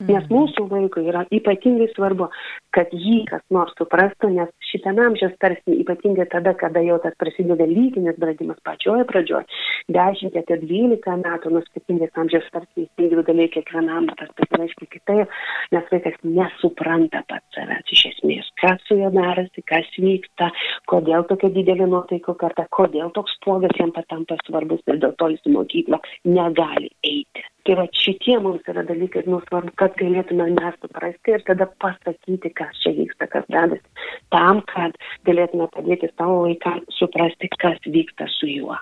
Nes 0.00 0.24
mhm. 0.24 0.32
mūsų 0.32 0.66
vaikui 0.70 1.04
yra 1.10 1.24
ypatingai 1.34 1.88
svarbu, 1.92 2.28
kad 2.72 2.92
jį 2.96 3.22
kas 3.28 3.42
nors 3.52 3.74
suprastų, 3.78 4.30
nes 4.36 4.50
šitame 4.70 5.04
amžiaus 5.04 5.34
tarsi 5.42 5.76
ypatingai 5.82 6.26
tada, 6.32 6.54
kada 6.58 6.80
jau 6.84 6.98
tas 7.02 7.16
prasideda 7.20 7.66
lytinis 7.68 8.16
bradimas 8.20 8.60
pačioje 8.64 9.04
pradžioje, 9.10 9.44
10 9.92 10.38
ar 10.40 10.62
12 10.64 11.18
metų, 11.24 11.52
nuo 11.52 11.62
skirtingais 11.66 12.22
amžiaus 12.22 12.48
tarsi 12.54 12.86
individualiai 12.86 13.52
kiekvienam 13.52 14.08
tas 14.16 14.32
pasireiškia 14.40 14.90
kitaip, 14.96 15.36
nes 15.74 15.92
vaikas 15.92 16.18
nesupranta 16.24 17.24
pats 17.28 17.56
savęs 17.56 17.94
iš 17.96 18.06
esmės, 18.14 18.50
kas 18.62 18.80
su 18.88 18.98
juo 19.00 19.12
darosi, 19.14 19.64
kas 19.68 19.88
vyksta, 20.00 20.50
kodėl 20.90 21.26
tokia 21.28 21.52
didelė 21.54 21.90
nuotaiko 21.92 22.36
karta, 22.40 22.66
kodėl 22.72 23.12
toks 23.16 23.36
spuogas 23.38 23.76
jam 23.78 23.92
patampa 23.94 24.38
svarbus 24.46 24.84
ir 24.88 25.02
dėl 25.02 25.16
to 25.20 25.32
jis 25.34 25.48
į 25.48 25.56
mokyklą 25.58 26.00
negali 26.24 26.92
eiti. 27.04 27.44
Tai 27.66 27.76
va 27.78 27.84
šitie 27.94 28.38
mums 28.42 28.64
yra 28.70 28.82
dalykai, 28.86 29.22
nu 29.30 29.38
svarbu, 29.44 29.70
kad 29.78 29.94
galėtume 30.00 30.48
mes 30.56 30.78
suprasti 30.82 31.36
ir 31.36 31.44
tada 31.46 31.68
pasakyti, 31.84 32.50
kas 32.58 32.80
čia 32.82 32.90
vyksta, 32.96 33.28
kas 33.30 33.46
dedasi, 33.54 34.08
tam, 34.34 34.64
kad 34.72 34.98
galėtume 35.28 35.68
padėti 35.76 36.10
savo 36.16 36.40
vaikams 36.48 36.98
suprasti, 36.98 37.52
kas 37.62 37.78
vyksta 37.86 38.26
su 38.38 38.50
juo. 38.50 38.80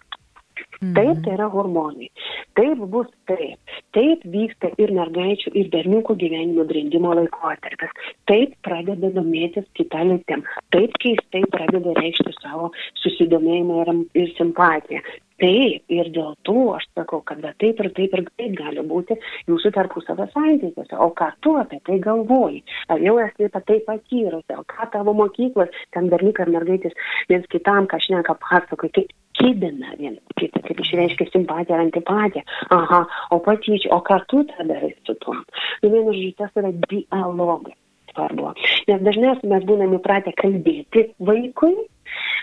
Mhm. 0.81 0.95
Taip, 0.97 1.19
tai 1.25 1.33
yra 1.37 1.47
hormonai. 1.53 2.09
Taip 2.57 2.85
bus 2.93 3.09
taip. 3.29 3.73
Taip 3.93 4.23
vyksta 4.35 4.71
ir 4.81 4.93
mergaičių, 4.97 5.53
ir 5.61 5.69
berniukų 5.75 6.17
gyvenimo 6.23 6.65
brendimo 6.71 7.13
laikotarpis. 7.19 7.93
Taip 8.31 8.55
pradeda 8.65 9.11
domėtis 9.13 9.67
kitą 9.77 10.07
lytim. 10.09 10.47
Taip 10.73 10.97
keistai 11.05 11.45
pradeda 11.53 11.93
reikšti 12.01 12.33
savo 12.41 12.71
susidomėjimą 13.03 13.83
ir, 13.85 13.93
ir 14.23 14.33
simpatiją. 14.39 15.05
Taip, 15.41 15.85
ir 15.89 16.09
dėl 16.13 16.35
to 16.45 16.57
aš 16.77 16.85
sakau, 16.97 17.23
kad 17.29 17.41
taip 17.61 17.79
ir 17.81 17.89
taip 17.97 18.17
ir 18.17 18.25
taip 18.29 18.57
gali 18.59 18.83
būti 18.85 19.17
jūsų 19.49 19.73
tarpusavio 19.77 20.27
santykiuose. 20.35 20.97
O 21.01 21.13
ką 21.17 21.31
tu 21.45 21.55
apie 21.61 21.79
tai 21.85 21.97
galvoji? 22.05 22.61
Ar 22.93 23.01
jau 23.01 23.17
esi 23.21 23.49
apie 23.49 23.65
tai 23.69 23.79
patyrusi? 23.87 24.57
O 24.57 24.65
ką 24.69 24.91
tavo 24.93 25.17
mokyklos, 25.17 25.73
ten 25.97 26.13
berniukai 26.13 26.45
ar 26.45 26.53
mergaitės 26.57 26.97
viens 27.33 27.49
kitam, 27.53 27.89
ką 27.89 28.01
šneka, 28.05 28.37
pasakoja, 28.45 28.93
kaip 29.01 29.17
kibina 29.41 29.95
vienas 29.99 30.37
kitą, 30.39 30.63
kaip 30.67 30.81
išreiškia 30.85 31.29
simpatiją 31.33 31.79
ar 31.79 31.85
antipatiją. 31.87 32.47
Aha, 32.77 33.05
o 33.35 33.41
patyčia, 33.45 33.93
o 33.97 34.01
ką 34.07 34.21
tu 34.31 34.45
tada 34.53 34.69
darai 34.75 34.93
su 35.07 35.17
tuo? 35.25 35.37
Nu, 35.83 35.93
vienu 35.93 36.13
žodžiu, 36.13 36.35
tas 36.39 36.61
yra 36.61 36.73
dialogas 36.87 37.79
svarbu. 38.13 38.53
Nes 38.91 39.07
dažniausiai 39.07 39.53
mes 39.53 39.67
būname 39.69 40.01
įpratę 40.01 40.35
kalbėti 40.41 41.07
vaikui, 41.31 41.75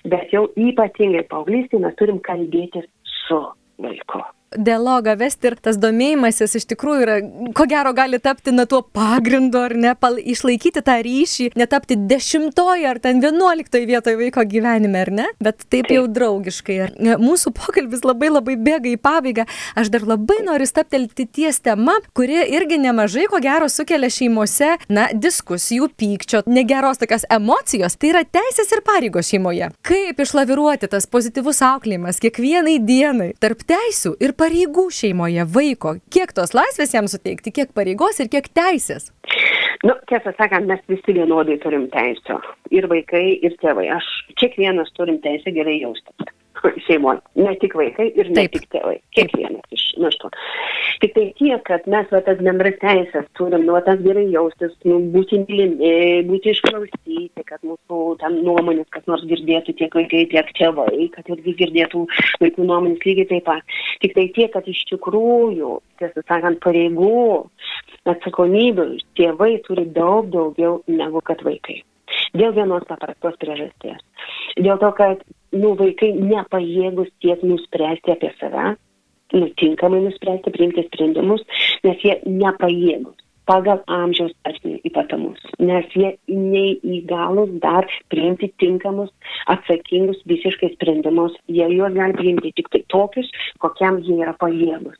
bet 0.07 0.33
jau 0.35 0.47
ypatingai 0.55 1.25
paauglystėje 1.31 1.83
mes 1.83 1.99
turim 1.99 2.21
kalbėtis 2.23 2.89
su 3.27 3.41
vaiku. 3.83 4.23
Dialogą 4.55 5.15
vesti 5.19 5.49
ir 5.49 5.57
tas 5.61 5.77
domėjimasis 5.81 6.55
iš 6.59 6.65
tikrųjų 6.71 7.03
yra, 7.03 7.17
ko 7.57 7.65
gero, 7.69 7.91
gali 7.97 8.19
tapti 8.23 8.53
na 8.55 8.65
tuo 8.69 8.81
pagrindu 8.81 9.59
ar 9.59 9.75
ne, 9.75 9.93
pal, 9.99 10.17
išlaikyti 10.17 10.83
tą 10.85 10.97
ryšį, 11.03 11.49
netapti 11.59 11.97
dešimtoje 12.07 12.87
ar 12.87 13.01
ten 13.03 13.19
vienuoliktoje 13.23 13.87
vietoje 13.89 14.19
vaiko 14.21 14.45
gyvenime, 14.47 15.03
ar 15.03 15.11
ne, 15.19 15.27
bet 15.43 15.67
taip 15.71 15.91
jau 15.91 16.05
draugiškai. 16.07 16.79
Mūsų 17.19 17.53
pokalbis 17.57 18.05
labai 18.07 18.31
labai 18.31 18.55
bėga 18.61 18.91
į 18.93 18.99
pabaigą. 19.03 19.47
Aš 19.77 19.91
dar 19.93 20.07
labai 20.07 20.39
noriu 20.45 20.67
staptelti 20.69 21.27
ties 21.27 21.59
tema, 21.63 21.97
kuri 22.17 22.39
irgi 22.55 22.79
nemažai, 22.81 23.27
ko 23.31 23.41
gero, 23.43 23.67
sukelia 23.71 24.09
šeimose, 24.13 24.73
na, 24.93 25.09
diskusijų, 25.13 25.89
pykčio, 25.99 26.43
negeros 26.47 27.01
tokios 27.01 27.27
emocijos. 27.33 27.97
Tai 27.99 28.13
yra 28.13 28.23
teisės 28.23 28.71
ir 28.75 28.83
pareigos 28.87 29.31
šeimoje. 29.31 29.71
Kaip 29.87 30.23
išlaviruoti 30.23 30.89
tas 30.91 31.09
pozityvus 31.11 31.61
auklėjimas 31.65 32.21
kiekvienai 32.23 32.77
dienai 32.83 33.31
tarp 33.41 33.65
teisų 33.67 34.15
ir 34.23 34.36
pareigų 34.39 34.87
šeimoje 34.93 35.45
vaiko? 35.53 35.97
Kiek 36.13 36.33
tos 36.37 36.55
laisvės 36.57 36.95
jam 36.95 37.09
suteikti, 37.11 37.53
kiek 37.55 37.73
pareigos 37.77 38.21
ir 38.23 38.31
kiek 38.33 38.49
teisės? 38.53 39.11
Nu, 39.85 39.93
tiesą 40.09 40.33
sakant, 40.37 40.65
mes 40.69 40.81
visi 40.89 41.13
vienodai 41.13 41.59
turim 41.61 41.85
teisę. 41.93 42.39
Ir 42.73 42.89
vaikai, 42.89 43.25
ir 43.45 43.57
tėvai. 43.61 43.89
Aš 43.97 44.07
kiekvienas 44.41 44.89
turim 44.97 45.21
teisę 45.23 45.53
gerai 45.53 45.77
jaustis 45.83 46.33
šeimoje. 46.87 47.21
Ne 47.39 47.55
tik 47.61 47.75
vaikai 47.77 48.09
ir 48.13 48.31
ne 48.31 48.43
Taip. 48.43 48.57
tik 48.57 48.67
tėvai. 48.75 48.97
Kiekvienas 49.15 49.75
iš 49.75 49.85
nu, 50.01 50.11
to. 50.21 50.29
Tik 51.01 51.13
tai 51.15 51.25
tiek, 51.37 51.61
kad 51.67 51.85
mes 51.89 52.07
va, 52.13 52.21
tas 52.25 52.39
bendras 52.41 52.77
teisės 52.81 53.27
turim, 53.37 53.65
nu, 53.67 53.75
tas 53.85 53.99
gerai 54.03 54.25
jaustis, 54.33 54.73
nu, 54.87 54.99
būti 55.13 55.41
mylimi, 55.43 55.91
būti 56.29 56.53
išklausyti, 56.53 57.45
kad 57.47 57.61
mūsų 57.65 58.01
ten 58.21 58.39
nuomonės 58.45 58.89
kas 58.93 59.05
nors 59.09 59.25
girdėtų 59.29 59.75
tiek 59.77 59.97
vaikai, 59.99 60.23
tiek 60.31 60.53
tėvai, 60.57 61.09
kad 61.15 61.29
irgi 61.33 61.55
girdėtų 61.61 62.05
vaikų 62.43 62.69
nuomonės 62.69 63.05
lygiai 63.05 63.29
taip 63.33 63.47
pat. 63.49 63.77
Tik 64.03 64.15
tai 64.17 64.27
tiek, 64.37 64.51
kad 64.53 64.69
iš 64.69 64.83
tikrųjų, 64.93 65.77
tiesą 66.01 66.25
sakant, 66.25 66.61
pareigų, 66.65 67.45
atsakomybių 68.07 68.89
tėvai 69.19 69.53
turi 69.67 69.85
daug 69.93 70.31
daugiau 70.33 70.81
negu 70.89 71.21
kad 71.25 71.43
vaikai. 71.45 71.81
Dėl 72.37 72.53
vienos 72.55 72.85
paprastos 72.87 73.35
priežasties. 73.41 73.99
Dėl 74.59 74.79
to, 74.81 74.91
kad 74.95 75.23
nu, 75.55 75.75
vaikai 75.79 76.11
nepajėgus 76.17 77.13
tiek 77.23 77.43
nuspręsti 77.43 78.13
apie 78.15 78.33
save, 78.39 78.73
nutinkamai 79.35 80.01
nuspręsti, 80.07 80.53
priimti 80.55 80.83
sprendimus, 80.87 81.45
nes 81.87 82.03
jie 82.03 82.19
nepajėgus 82.25 83.15
pagal 83.47 83.79
amžiaus 83.87 84.33
ypatumus, 84.83 85.39
nes 85.63 85.87
jie 85.95 86.11
neįgalus 86.27 87.53
dar 87.63 87.87
priimti 88.11 88.51
tinkamus, 88.59 89.11
atsakingus 89.53 90.19
visiškai 90.27 90.73
sprendimus, 90.75 91.35
jie 91.47 91.67
juos 91.71 91.95
gali 91.95 92.17
priimti 92.19 92.51
tik 92.59 92.67
tai 92.73 92.83
tokius, 92.91 93.31
kokiam 93.63 94.01
jie 94.03 94.19
yra 94.19 94.35
pajėgus. 94.41 94.99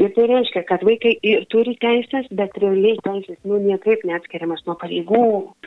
Ir 0.00 0.12
tai 0.16 0.26
reiškia, 0.30 0.62
kad 0.68 0.84
vaikai 0.86 1.12
ir 1.26 1.44
turi 1.52 1.74
teisės, 1.80 2.28
bet 2.36 2.54
realiai 2.62 2.96
teisės, 3.04 3.38
nu, 3.44 3.58
niekaip 3.60 4.04
neatskiriamas 4.08 4.62
nuo 4.66 4.76
pareigų. 4.80 5.24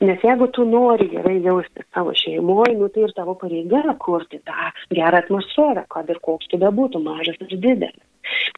Nes 0.07 0.23
jeigu 0.25 0.47
tu 0.55 0.65
nori 0.69 1.09
gerai 1.11 1.35
jausti 1.43 1.85
savo 1.93 2.15
šeimoje, 2.17 2.77
nu, 2.79 2.89
tai 2.93 3.05
ir 3.07 3.13
tavo 3.17 3.35
pareiga 3.39 3.95
kurti 4.01 4.39
tą 4.47 4.71
gerą 4.93 5.21
atmosferą, 5.21 5.85
kad 5.93 6.09
ir 6.09 6.21
koks 6.23 6.49
tu 6.51 6.59
bebūtų, 6.61 7.03
mažas 7.03 7.37
ar 7.43 7.53
didelis. 7.53 7.99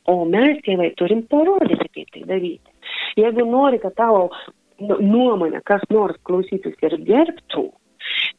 O 0.07 0.21
mes, 0.29 0.61
tėvai, 0.65 0.91
turim 0.99 1.25
parodyti, 1.29 1.89
kaip 1.97 2.13
tai 2.13 2.23
daryti. 2.29 2.75
Jeigu 3.19 3.47
nori, 3.49 3.81
kad 3.81 3.95
tavo 3.97 4.29
nu, 4.79 4.99
nuomonė 5.01 5.63
kas 5.65 5.83
nors 5.89 6.19
klausytųsi 6.27 6.87
ir 6.87 6.97
gerbtų, 7.07 7.65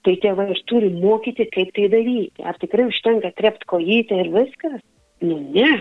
tai 0.07 0.15
tėvai 0.23 0.51
ir 0.55 0.63
turi 0.71 0.93
mokyti, 0.95 1.49
kaip 1.53 1.75
tai 1.77 1.89
daryti. 1.93 2.45
Ar 2.47 2.59
tikrai 2.63 2.89
užtenka 2.91 3.33
trept 3.37 3.67
kojytę 3.69 4.23
ir 4.23 4.33
viskas? 4.35 4.81
Nu, 5.25 5.41
ne. 5.55 5.81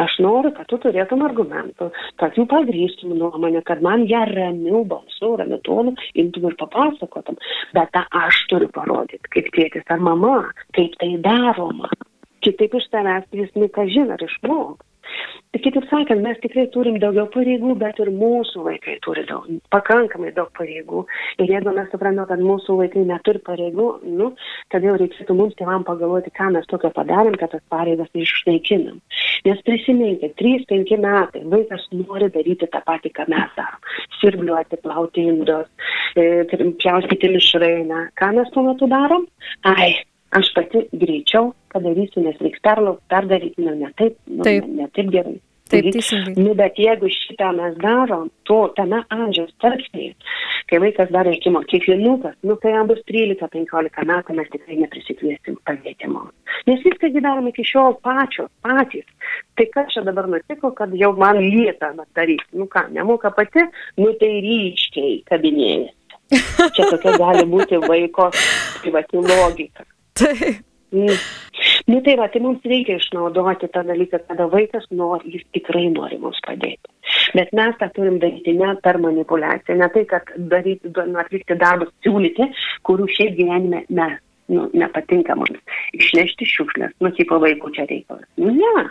Aš 0.00 0.18
noriu, 0.24 0.52
kad 0.56 0.68
tu 0.70 0.78
turėtum 0.82 1.24
argumentų, 1.26 1.90
kad 2.20 2.36
jų 2.38 2.46
pagrįstum 2.50 3.14
nuomonę, 3.18 3.62
kad 3.66 3.82
man 3.84 4.04
ją 4.10 4.24
ramiau 4.30 4.84
balsu, 4.88 5.34
ramiau 5.40 5.60
tonu 5.66 5.94
imtum 6.18 6.50
ir 6.50 6.58
papasakotum. 6.60 7.38
Bet 7.76 7.92
tą 7.96 8.04
aš 8.24 8.44
turiu 8.52 8.70
parodyti, 8.74 9.22
kaip 9.34 9.50
tėtis 9.56 9.90
ar 9.90 10.02
mama, 10.04 10.38
kaip 10.76 10.96
tai 11.00 11.14
daroma. 11.24 11.90
Kitaip 12.44 12.78
iš 12.78 12.86
tavęs 12.92 13.26
jis 13.36 13.50
nekažin 13.58 14.14
ar 14.14 14.22
išmoks. 14.24 14.89
Tai 15.50 15.58
kitaip 15.64 15.86
sakant, 15.90 16.20
mes 16.22 16.38
tikrai 16.38 16.68
turim 16.70 17.00
daugiau 17.02 17.26
pareigų, 17.34 17.72
bet 17.80 17.98
ir 17.98 18.12
mūsų 18.14 18.62
vaikai 18.68 18.92
turi 19.02 19.24
daug, 19.26 19.48
pakankamai 19.74 20.30
daug 20.36 20.46
pareigų. 20.54 21.00
Ir 21.42 21.50
jeigu 21.50 21.72
mes 21.74 21.88
suprantame, 21.90 22.28
kad 22.30 22.44
mūsų 22.46 22.76
vaikai 22.78 23.02
neturi 23.08 23.42
pareigų, 23.48 23.86
nu, 24.20 24.28
tada 24.70 24.86
jau 24.86 24.94
reikėtų 25.00 25.34
mums 25.34 25.56
tėvam 25.58 25.82
pagalvoti, 25.88 26.30
ką 26.38 26.52
mes 26.54 26.68
tokio 26.70 26.92
padarėm, 26.94 27.34
kad 27.40 27.50
tas 27.56 27.64
pareigas 27.74 28.14
išnaikinam. 28.14 29.00
Nes 29.48 29.64
prisiminkite, 29.66 30.36
3-5 30.38 31.00
metai 31.02 31.42
vaikas 31.56 31.88
nori 31.96 32.30
daryti 32.30 32.70
tą 32.70 32.84
patį, 32.86 33.10
ką 33.18 33.26
mes 33.34 33.50
darom. 33.58 33.90
Sirbliuoti, 34.20 34.78
plauti 34.84 35.26
indus, 35.32 35.66
e, 36.14 36.44
pjaustyti 36.46 37.32
mišrainą. 37.34 38.06
Ką 38.14 38.30
mes 38.38 38.54
tuo 38.54 38.68
metu 38.68 38.86
darom? 38.86 39.26
Ai, 39.66 39.96
aš 40.36 40.50
pati 40.54 40.86
greičiau 40.92 41.52
padarysiu, 41.72 42.24
nes 42.24 42.38
reiks 42.42 42.62
perlaukti, 42.64 43.06
perdaryti, 43.10 43.62
nu, 43.66 43.76
ne 43.78 43.92
taip, 43.98 44.18
nu, 44.26 44.42
taip. 44.46 44.66
Ne, 44.66 44.82
ne 44.82 44.90
taip 44.94 45.14
gerai. 45.14 45.38
Taip, 45.70 45.86
teisingai. 45.94 46.34
Nu, 46.34 46.54
bet 46.58 46.78
jeigu 46.82 47.06
šitą 47.14 47.52
mes 47.54 47.76
darom, 47.78 48.26
to 48.48 48.58
tame 48.74 49.04
amžiaus 49.14 49.52
tarpsnėje, 49.62 50.16
kai 50.70 50.80
vaikas 50.82 51.12
dar 51.14 51.28
iki 51.30 51.52
mokyklinukas, 51.54 52.34
nu, 52.46 52.56
kai 52.62 52.72
jam 52.74 52.90
bus 52.90 52.98
13-15 53.10 54.08
metų, 54.10 54.36
mes 54.38 54.50
tikrai 54.50 54.80
neprisikviesim 54.80 55.60
padėti 55.68 56.10
mums. 56.10 56.34
Nes 56.66 56.82
viską 56.86 57.12
darom 57.20 57.46
iki 57.52 57.62
šiol 57.66 58.00
pačios, 58.02 58.50
patys. 58.66 59.06
Tai 59.54 59.68
kas 59.76 59.94
čia 59.94 60.02
dabar 60.06 60.26
nutiko, 60.30 60.72
kad 60.74 60.90
jau 60.98 61.12
man 61.18 61.38
lieka 61.38 61.92
daryti? 62.18 62.50
Nu 62.58 62.66
ką, 62.70 62.88
nemoka 62.96 63.30
pati, 63.36 63.62
nu 64.02 64.10
tai 64.18 64.34
ryškiai 64.42 65.22
kabinėjasi. 65.30 65.94
Čia 66.74 66.90
tokia 66.90 67.16
gali 67.18 67.46
būti 67.46 67.78
vaiko 67.86 68.28
privati 68.82 69.22
logika. 69.22 69.86
Taip. 70.20 70.66
Mm. 70.90 71.18
Nu 71.86 72.00
tai 72.00 72.16
va, 72.18 72.26
tai 72.28 72.40
mums 72.42 72.64
reikia 72.66 72.96
išnaudoti 72.98 73.68
tą 73.70 73.84
dalyką, 73.86 74.18
kada 74.26 74.48
vaikas 74.50 74.88
nori, 74.90 75.36
jis 75.36 75.44
tikrai 75.54 75.84
nori 75.92 76.18
mums 76.18 76.40
padėti. 76.46 76.90
Bet 77.38 77.52
mes 77.54 77.76
tą 77.78 77.86
turim 77.94 78.18
daryti 78.22 78.56
ne 78.58 78.72
per 78.82 78.98
manipulaciją, 79.02 79.76
ne 79.78 79.88
tai, 79.94 80.02
kad 80.10 80.32
daryti, 80.50 80.90
atlikti 81.22 81.58
darbus, 81.60 81.92
siūlyti, 82.06 82.48
kurių 82.88 83.06
šiaip 83.16 83.38
gyvenime 83.38 83.84
mes 83.86 84.18
nu, 84.50 84.66
nepatinka 84.76 85.36
mums. 85.38 85.60
Išnešti 85.96 86.48
šiukšlės, 86.48 86.96
nu, 87.04 87.12
tipo 87.16 87.38
vaikų 87.42 87.72
čia 87.76 87.86
reikalas. 87.90 88.26
Nu, 88.40 88.52
ne. 88.54 88.86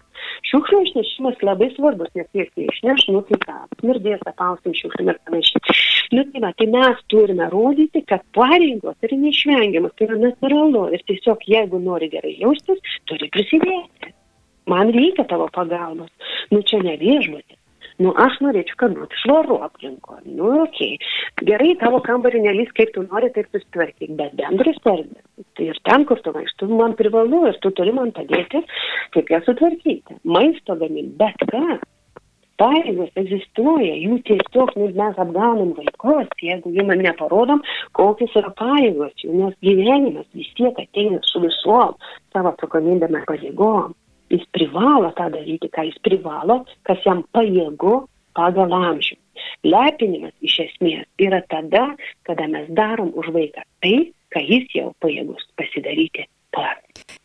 Šiukšlių 0.49 0.81
išnešimas 0.87 1.43
labai 1.45 1.69
svarbus, 1.75 2.11
nes 2.17 2.27
jie 2.35 2.47
išneš, 2.65 3.07
nu, 3.13 3.21
tai 3.27 3.39
ką, 3.43 3.57
smirdės, 3.81 4.23
apausim 4.31 4.75
šiukšlėm 4.77 5.11
ir 5.13 5.19
panašiai. 5.27 5.77
Nu, 6.15 6.25
tai, 6.31 6.43
va, 6.45 6.53
tai 6.57 6.69
mes 6.73 7.03
turime 7.11 7.49
rodyti, 7.51 8.01
kad 8.09 8.23
pareigos 8.35 8.97
yra 9.05 9.19
neišvengiamas, 9.19 9.93
tai 9.97 10.07
yra 10.09 10.17
natūralu 10.23 10.87
ir 10.95 11.05
tiesiog 11.11 11.45
jeigu 11.53 11.81
nori 11.83 12.09
gerai 12.13 12.33
jaustis, 12.39 12.81
turi 13.09 13.29
prisidėti. 13.35 14.15
Man 14.69 14.91
reikia 14.93 15.25
tavo 15.29 15.47
pagalbos. 15.53 16.11
Nu, 16.53 16.61
čia 16.65 16.81
ne 16.85 16.95
viešbutė. 17.01 17.58
Nu, 17.99 18.13
aš 18.23 18.37
norėčiau, 18.39 18.77
kad 18.79 18.93
būtų 18.95 19.17
švaru 19.25 19.57
aplinko. 19.65 20.21
Nu, 20.23 20.53
okei. 20.63 20.95
Okay. 20.95 21.47
Gerai, 21.49 21.73
tavo 21.81 21.99
kambarį 22.05 22.45
nelys, 22.45 22.71
kaip 22.77 22.93
tu 22.95 23.03
nori, 23.03 23.27
taip 23.35 23.49
susitvarkyk, 23.51 24.13
bet 24.15 24.37
bendras 24.39 24.79
erdvės. 24.87 25.25
Tai 25.59 25.67
ir 25.67 25.81
ten, 25.83 26.05
kur 26.07 26.21
tu 26.23 26.31
vaikštų, 26.35 26.69
man 26.79 26.95
privalu 26.99 27.43
ir 27.49 27.59
tu 27.63 27.73
turi 27.75 27.91
man 27.95 28.13
padėti, 28.15 28.63
kaip 29.15 29.31
ją 29.35 29.41
sutvarkyti. 29.43 30.19
Maisto 30.23 30.79
gaminti, 30.79 31.17
bet 31.19 31.43
ką. 31.51 31.79
Pareigos 32.59 33.11
egzistuoja, 33.19 33.93
jų 33.95 34.17
tiesiog 34.27 34.73
nu, 34.79 34.89
mes 34.95 35.19
apgaunam 35.23 35.75
vaikus, 35.77 36.27
jeigu 36.43 36.71
jų 36.75 36.83
man 36.87 37.03
neparodom, 37.03 37.63
kokios 37.95 38.35
yra 38.39 38.51
pareigos 38.59 39.15
jų, 39.23 39.31
nes 39.43 39.55
gyvenimas 39.63 40.27
vis 40.35 40.51
tiek 40.59 40.75
ateina 40.83 41.19
su 41.27 41.39
visom 41.43 41.95
savo 42.35 42.51
atsakomybėm 42.51 43.15
ir 43.15 43.27
pareigom 43.31 43.95
jis 44.29 44.45
privalo 44.55 45.11
tą 45.17 45.29
daryti, 45.33 45.69
ką 45.73 45.85
jis 45.89 45.99
privalo, 46.05 46.63
kas 46.87 47.01
jam 47.05 47.23
pajėgu 47.35 47.95
pagal 48.37 48.73
amžių. 48.75 49.17
Lepinimas 49.63 50.33
iš 50.43 50.57
esmės 50.65 51.07
yra 51.21 51.41
tada, 51.51 51.85
kada 52.27 52.47
mes 52.51 52.67
darom 52.75 53.13
už 53.15 53.31
vaiką 53.35 53.63
tai, 53.83 54.11
ką 54.33 54.43
jis 54.45 54.67
jau 54.75 54.91
pajėgus 55.03 55.47
pasidaryti. 55.59 56.27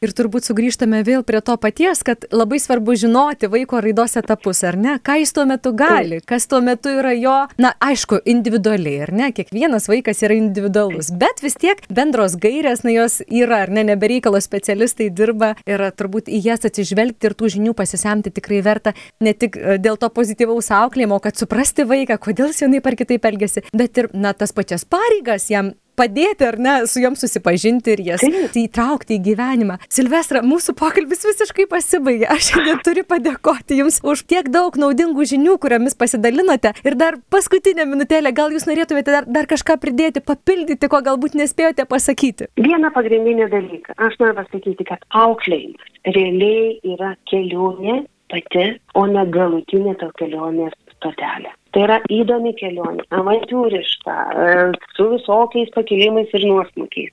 Ir 0.04 0.12
turbūt 0.12 0.44
sugrįžtame 0.44 1.00
vėl 1.06 1.22
prie 1.24 1.40
to 1.44 1.54
paties, 1.60 2.02
kad 2.04 2.26
labai 2.34 2.58
svarbu 2.60 2.96
žinoti 2.98 3.48
vaiko 3.50 3.80
raidos 3.80 4.16
etapus, 4.20 4.60
ar 4.66 4.76
ne? 4.80 4.96
Ką 5.04 5.16
jis 5.20 5.32
tuo 5.36 5.44
metu 5.48 5.72
gali, 5.76 6.18
kas 6.24 6.48
tuo 6.50 6.60
metu 6.64 6.92
yra 6.92 7.14
jo, 7.16 7.36
na, 7.60 7.72
aišku, 7.84 8.18
individualiai, 8.28 9.04
ar 9.06 9.12
ne? 9.16 9.30
Kiekvienas 9.36 9.88
vaikas 9.88 10.20
yra 10.26 10.36
individualus, 10.36 11.08
bet 11.20 11.40
vis 11.44 11.56
tiek 11.60 11.80
bendros 11.88 12.36
gairės, 12.40 12.84
na, 12.84 12.92
jos 12.94 13.20
yra, 13.28 13.62
ar 13.64 13.72
ne, 13.74 13.86
nebereikalo 13.92 14.40
specialistai 14.44 15.08
dirba 15.14 15.54
ir 15.68 15.86
turbūt 15.96 16.28
į 16.28 16.42
jas 16.50 16.68
atsižvelgti 16.68 17.30
ir 17.30 17.38
tų 17.38 17.54
žinių 17.56 17.76
pasisemti 17.78 18.34
tikrai 18.34 18.60
verta 18.66 18.92
ne 19.24 19.32
tik 19.32 19.56
e, 19.56 19.78
dėl 19.80 19.96
to 20.00 20.10
pozityvaus 20.12 20.72
auklėjimo, 20.74 21.20
kad 21.24 21.38
suprasti 21.40 21.86
vaiką, 21.88 22.18
kodėl 22.20 22.52
jis 22.52 22.66
vienaip 22.66 22.90
ar 22.90 22.98
kitaip 22.98 23.30
elgesi, 23.30 23.64
bet 23.72 24.02
ir, 24.02 24.10
na, 24.12 24.34
tas 24.36 24.52
pačias 24.52 24.84
pareigas 24.84 25.48
jam 25.52 25.72
padėti 25.96 26.46
ar 26.48 26.58
ne 26.60 26.74
su 26.90 27.02
joms 27.02 27.22
susipažinti 27.24 27.94
ir 27.94 28.02
jas 28.08 28.24
įtraukti 28.24 29.18
į 29.18 29.22
gyvenimą. 29.28 29.78
Silvestra, 29.92 30.42
mūsų 30.46 30.74
pokalbis 30.78 31.24
visiškai 31.26 31.66
pasibaigė. 31.70 32.28
Aš 32.34 32.50
šiandien 32.52 32.82
turiu 32.84 33.04
padėkoti 33.08 33.78
Jums 33.80 34.00
už 34.06 34.24
tiek 34.30 34.48
daug 34.52 34.76
naudingų 34.80 35.26
žinių, 35.34 35.56
kuriomis 35.62 35.96
pasidalinote. 35.98 36.74
Ir 36.86 36.98
dar 37.00 37.18
paskutinę 37.32 37.86
minutėlę, 37.90 38.34
gal 38.36 38.54
Jūs 38.54 38.68
norėtumėte 38.70 39.14
dar, 39.14 39.28
dar 39.28 39.48
kažką 39.50 39.78
pridėti, 39.82 40.22
papildyti, 40.24 40.90
ko 40.90 41.00
galbūt 41.04 41.36
nespėjote 41.38 41.86
pasakyti. 41.90 42.50
Vieną 42.60 42.92
pagrindinį 42.94 43.50
dalyką. 43.52 43.98
Aš 44.08 44.18
noriu 44.22 44.38
pasakyti, 44.40 44.86
kad 44.88 45.04
auklėjimas 45.24 45.90
realiai 46.04 46.78
yra 46.94 47.14
kelionė 47.30 48.04
pati, 48.32 48.66
o 48.98 49.06
ne 49.10 49.24
galutinė 49.30 49.94
to 50.00 50.10
kelionės 50.18 50.74
stotelė. 51.04 51.52
Tai 51.74 51.82
yra 51.84 51.98
įdomi 52.12 52.54
kelionė, 52.56 53.04
avantūriška, 53.18 54.14
e, 54.44 54.54
su 54.96 55.08
visokiais 55.12 55.72
pakilimais 55.74 56.32
ir 56.32 56.46
nuosmukiais. 56.48 57.12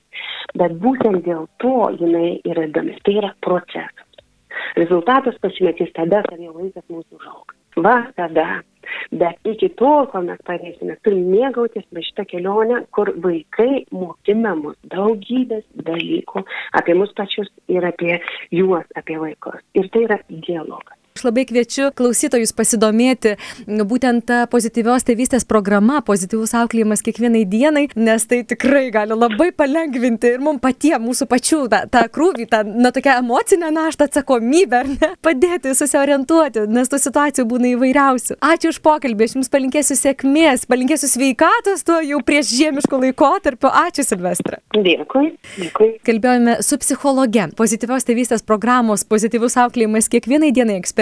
Bet 0.56 0.78
būtent 0.80 1.24
dėl 1.26 1.48
to 1.62 1.90
jinai 2.00 2.40
yra 2.48 2.68
įdomi. 2.70 2.96
Tai 3.04 3.18
yra 3.20 3.34
procesas. 3.44 4.08
Rezultatas 4.76 5.36
pasimatys 5.40 5.92
tada, 5.96 6.22
kada 6.28 6.42
jau 6.44 6.54
vaikas 6.56 6.84
mūsų 6.88 7.18
užauga. 7.18 7.56
Va 7.82 7.96
tada. 8.16 8.62
Bet 9.12 9.38
iki 9.48 9.70
tol, 9.80 10.06
kol 10.12 10.26
mes 10.28 10.40
pareisime, 10.44 10.98
turim 11.06 11.28
mėgautis 11.32 11.86
va 11.94 12.02
šitą 12.04 12.26
kelionę, 12.28 12.82
kur 12.92 13.12
vaikai 13.24 13.84
mokina 13.94 14.54
mus 14.58 14.76
daugybės 14.92 15.64
dalykų 15.86 16.44
apie 16.78 16.96
mus 16.98 17.14
pačius 17.16 17.48
ir 17.72 17.86
apie 17.88 18.18
juos, 18.52 18.84
apie 18.98 19.16
vaikus. 19.22 19.62
Ir 19.78 19.88
tai 19.94 20.04
yra 20.08 20.18
dialogas. 20.28 21.01
Aš 21.12 21.26
labai 21.26 21.42
kviečiu 21.44 21.90
klausytojus 21.92 22.54
pasidomėti 22.56 23.34
būtent 23.68 24.24
tą 24.24 24.38
pozityvios 24.48 25.04
tėvystės 25.04 25.44
programa, 25.44 25.98
pozityvus 26.06 26.54
auklėjimas 26.56 27.02
kiekvienai 27.04 27.42
dienai, 27.44 27.82
nes 28.00 28.24
tai 28.30 28.38
tikrai 28.48 28.86
gali 28.94 29.12
labai 29.12 29.50
palengvinti 29.52 30.30
ir 30.32 30.40
mums 30.40 30.62
patiems, 30.64 31.04
mūsų 31.04 31.26
pačių, 31.28 31.58
tą, 31.68 31.82
tą 31.92 32.06
krūvį, 32.14 32.46
tą, 32.48 32.62
na, 32.64 32.88
tokią 32.96 33.18
emocinę 33.20 33.68
naštą, 33.76 34.06
atsakomybę, 34.08 34.78
ar 34.80 34.88
ne, 34.88 35.10
padėti 35.26 35.74
susiorientuoti, 35.76 36.64
nes 36.72 36.88
tų 36.88 37.02
situacijų 37.04 37.44
būna 37.50 37.74
įvairiausių. 37.74 38.38
Ačiū 38.48 38.72
už 38.72 38.80
pokalbį, 38.80 39.28
aš 39.28 39.36
Jums 39.36 39.52
palinkėsiu 39.52 39.98
sėkmės, 40.00 40.64
palinkėsiu 40.72 41.12
sveikatos 41.12 41.84
tuo 41.84 41.98
jau 42.00 42.22
prieš 42.24 42.54
žiemiško 42.56 43.02
laikotarpio. 43.04 43.68
Ačiū 43.82 44.06
Silvestra. 44.08 44.62
Dėkui, 44.72 45.34
dėkui. 45.58 45.92
Kalbėjome 46.08 46.56
su 46.64 46.80
psichologė, 46.80 47.50
pozityvios 47.58 48.08
tėvystės 48.08 48.48
programos, 48.48 49.04
pozityvus 49.08 49.60
auklėjimas 49.60 50.08
kiekvienai 50.12 50.52
dienai 50.56 50.80
ekspertė 50.80 51.01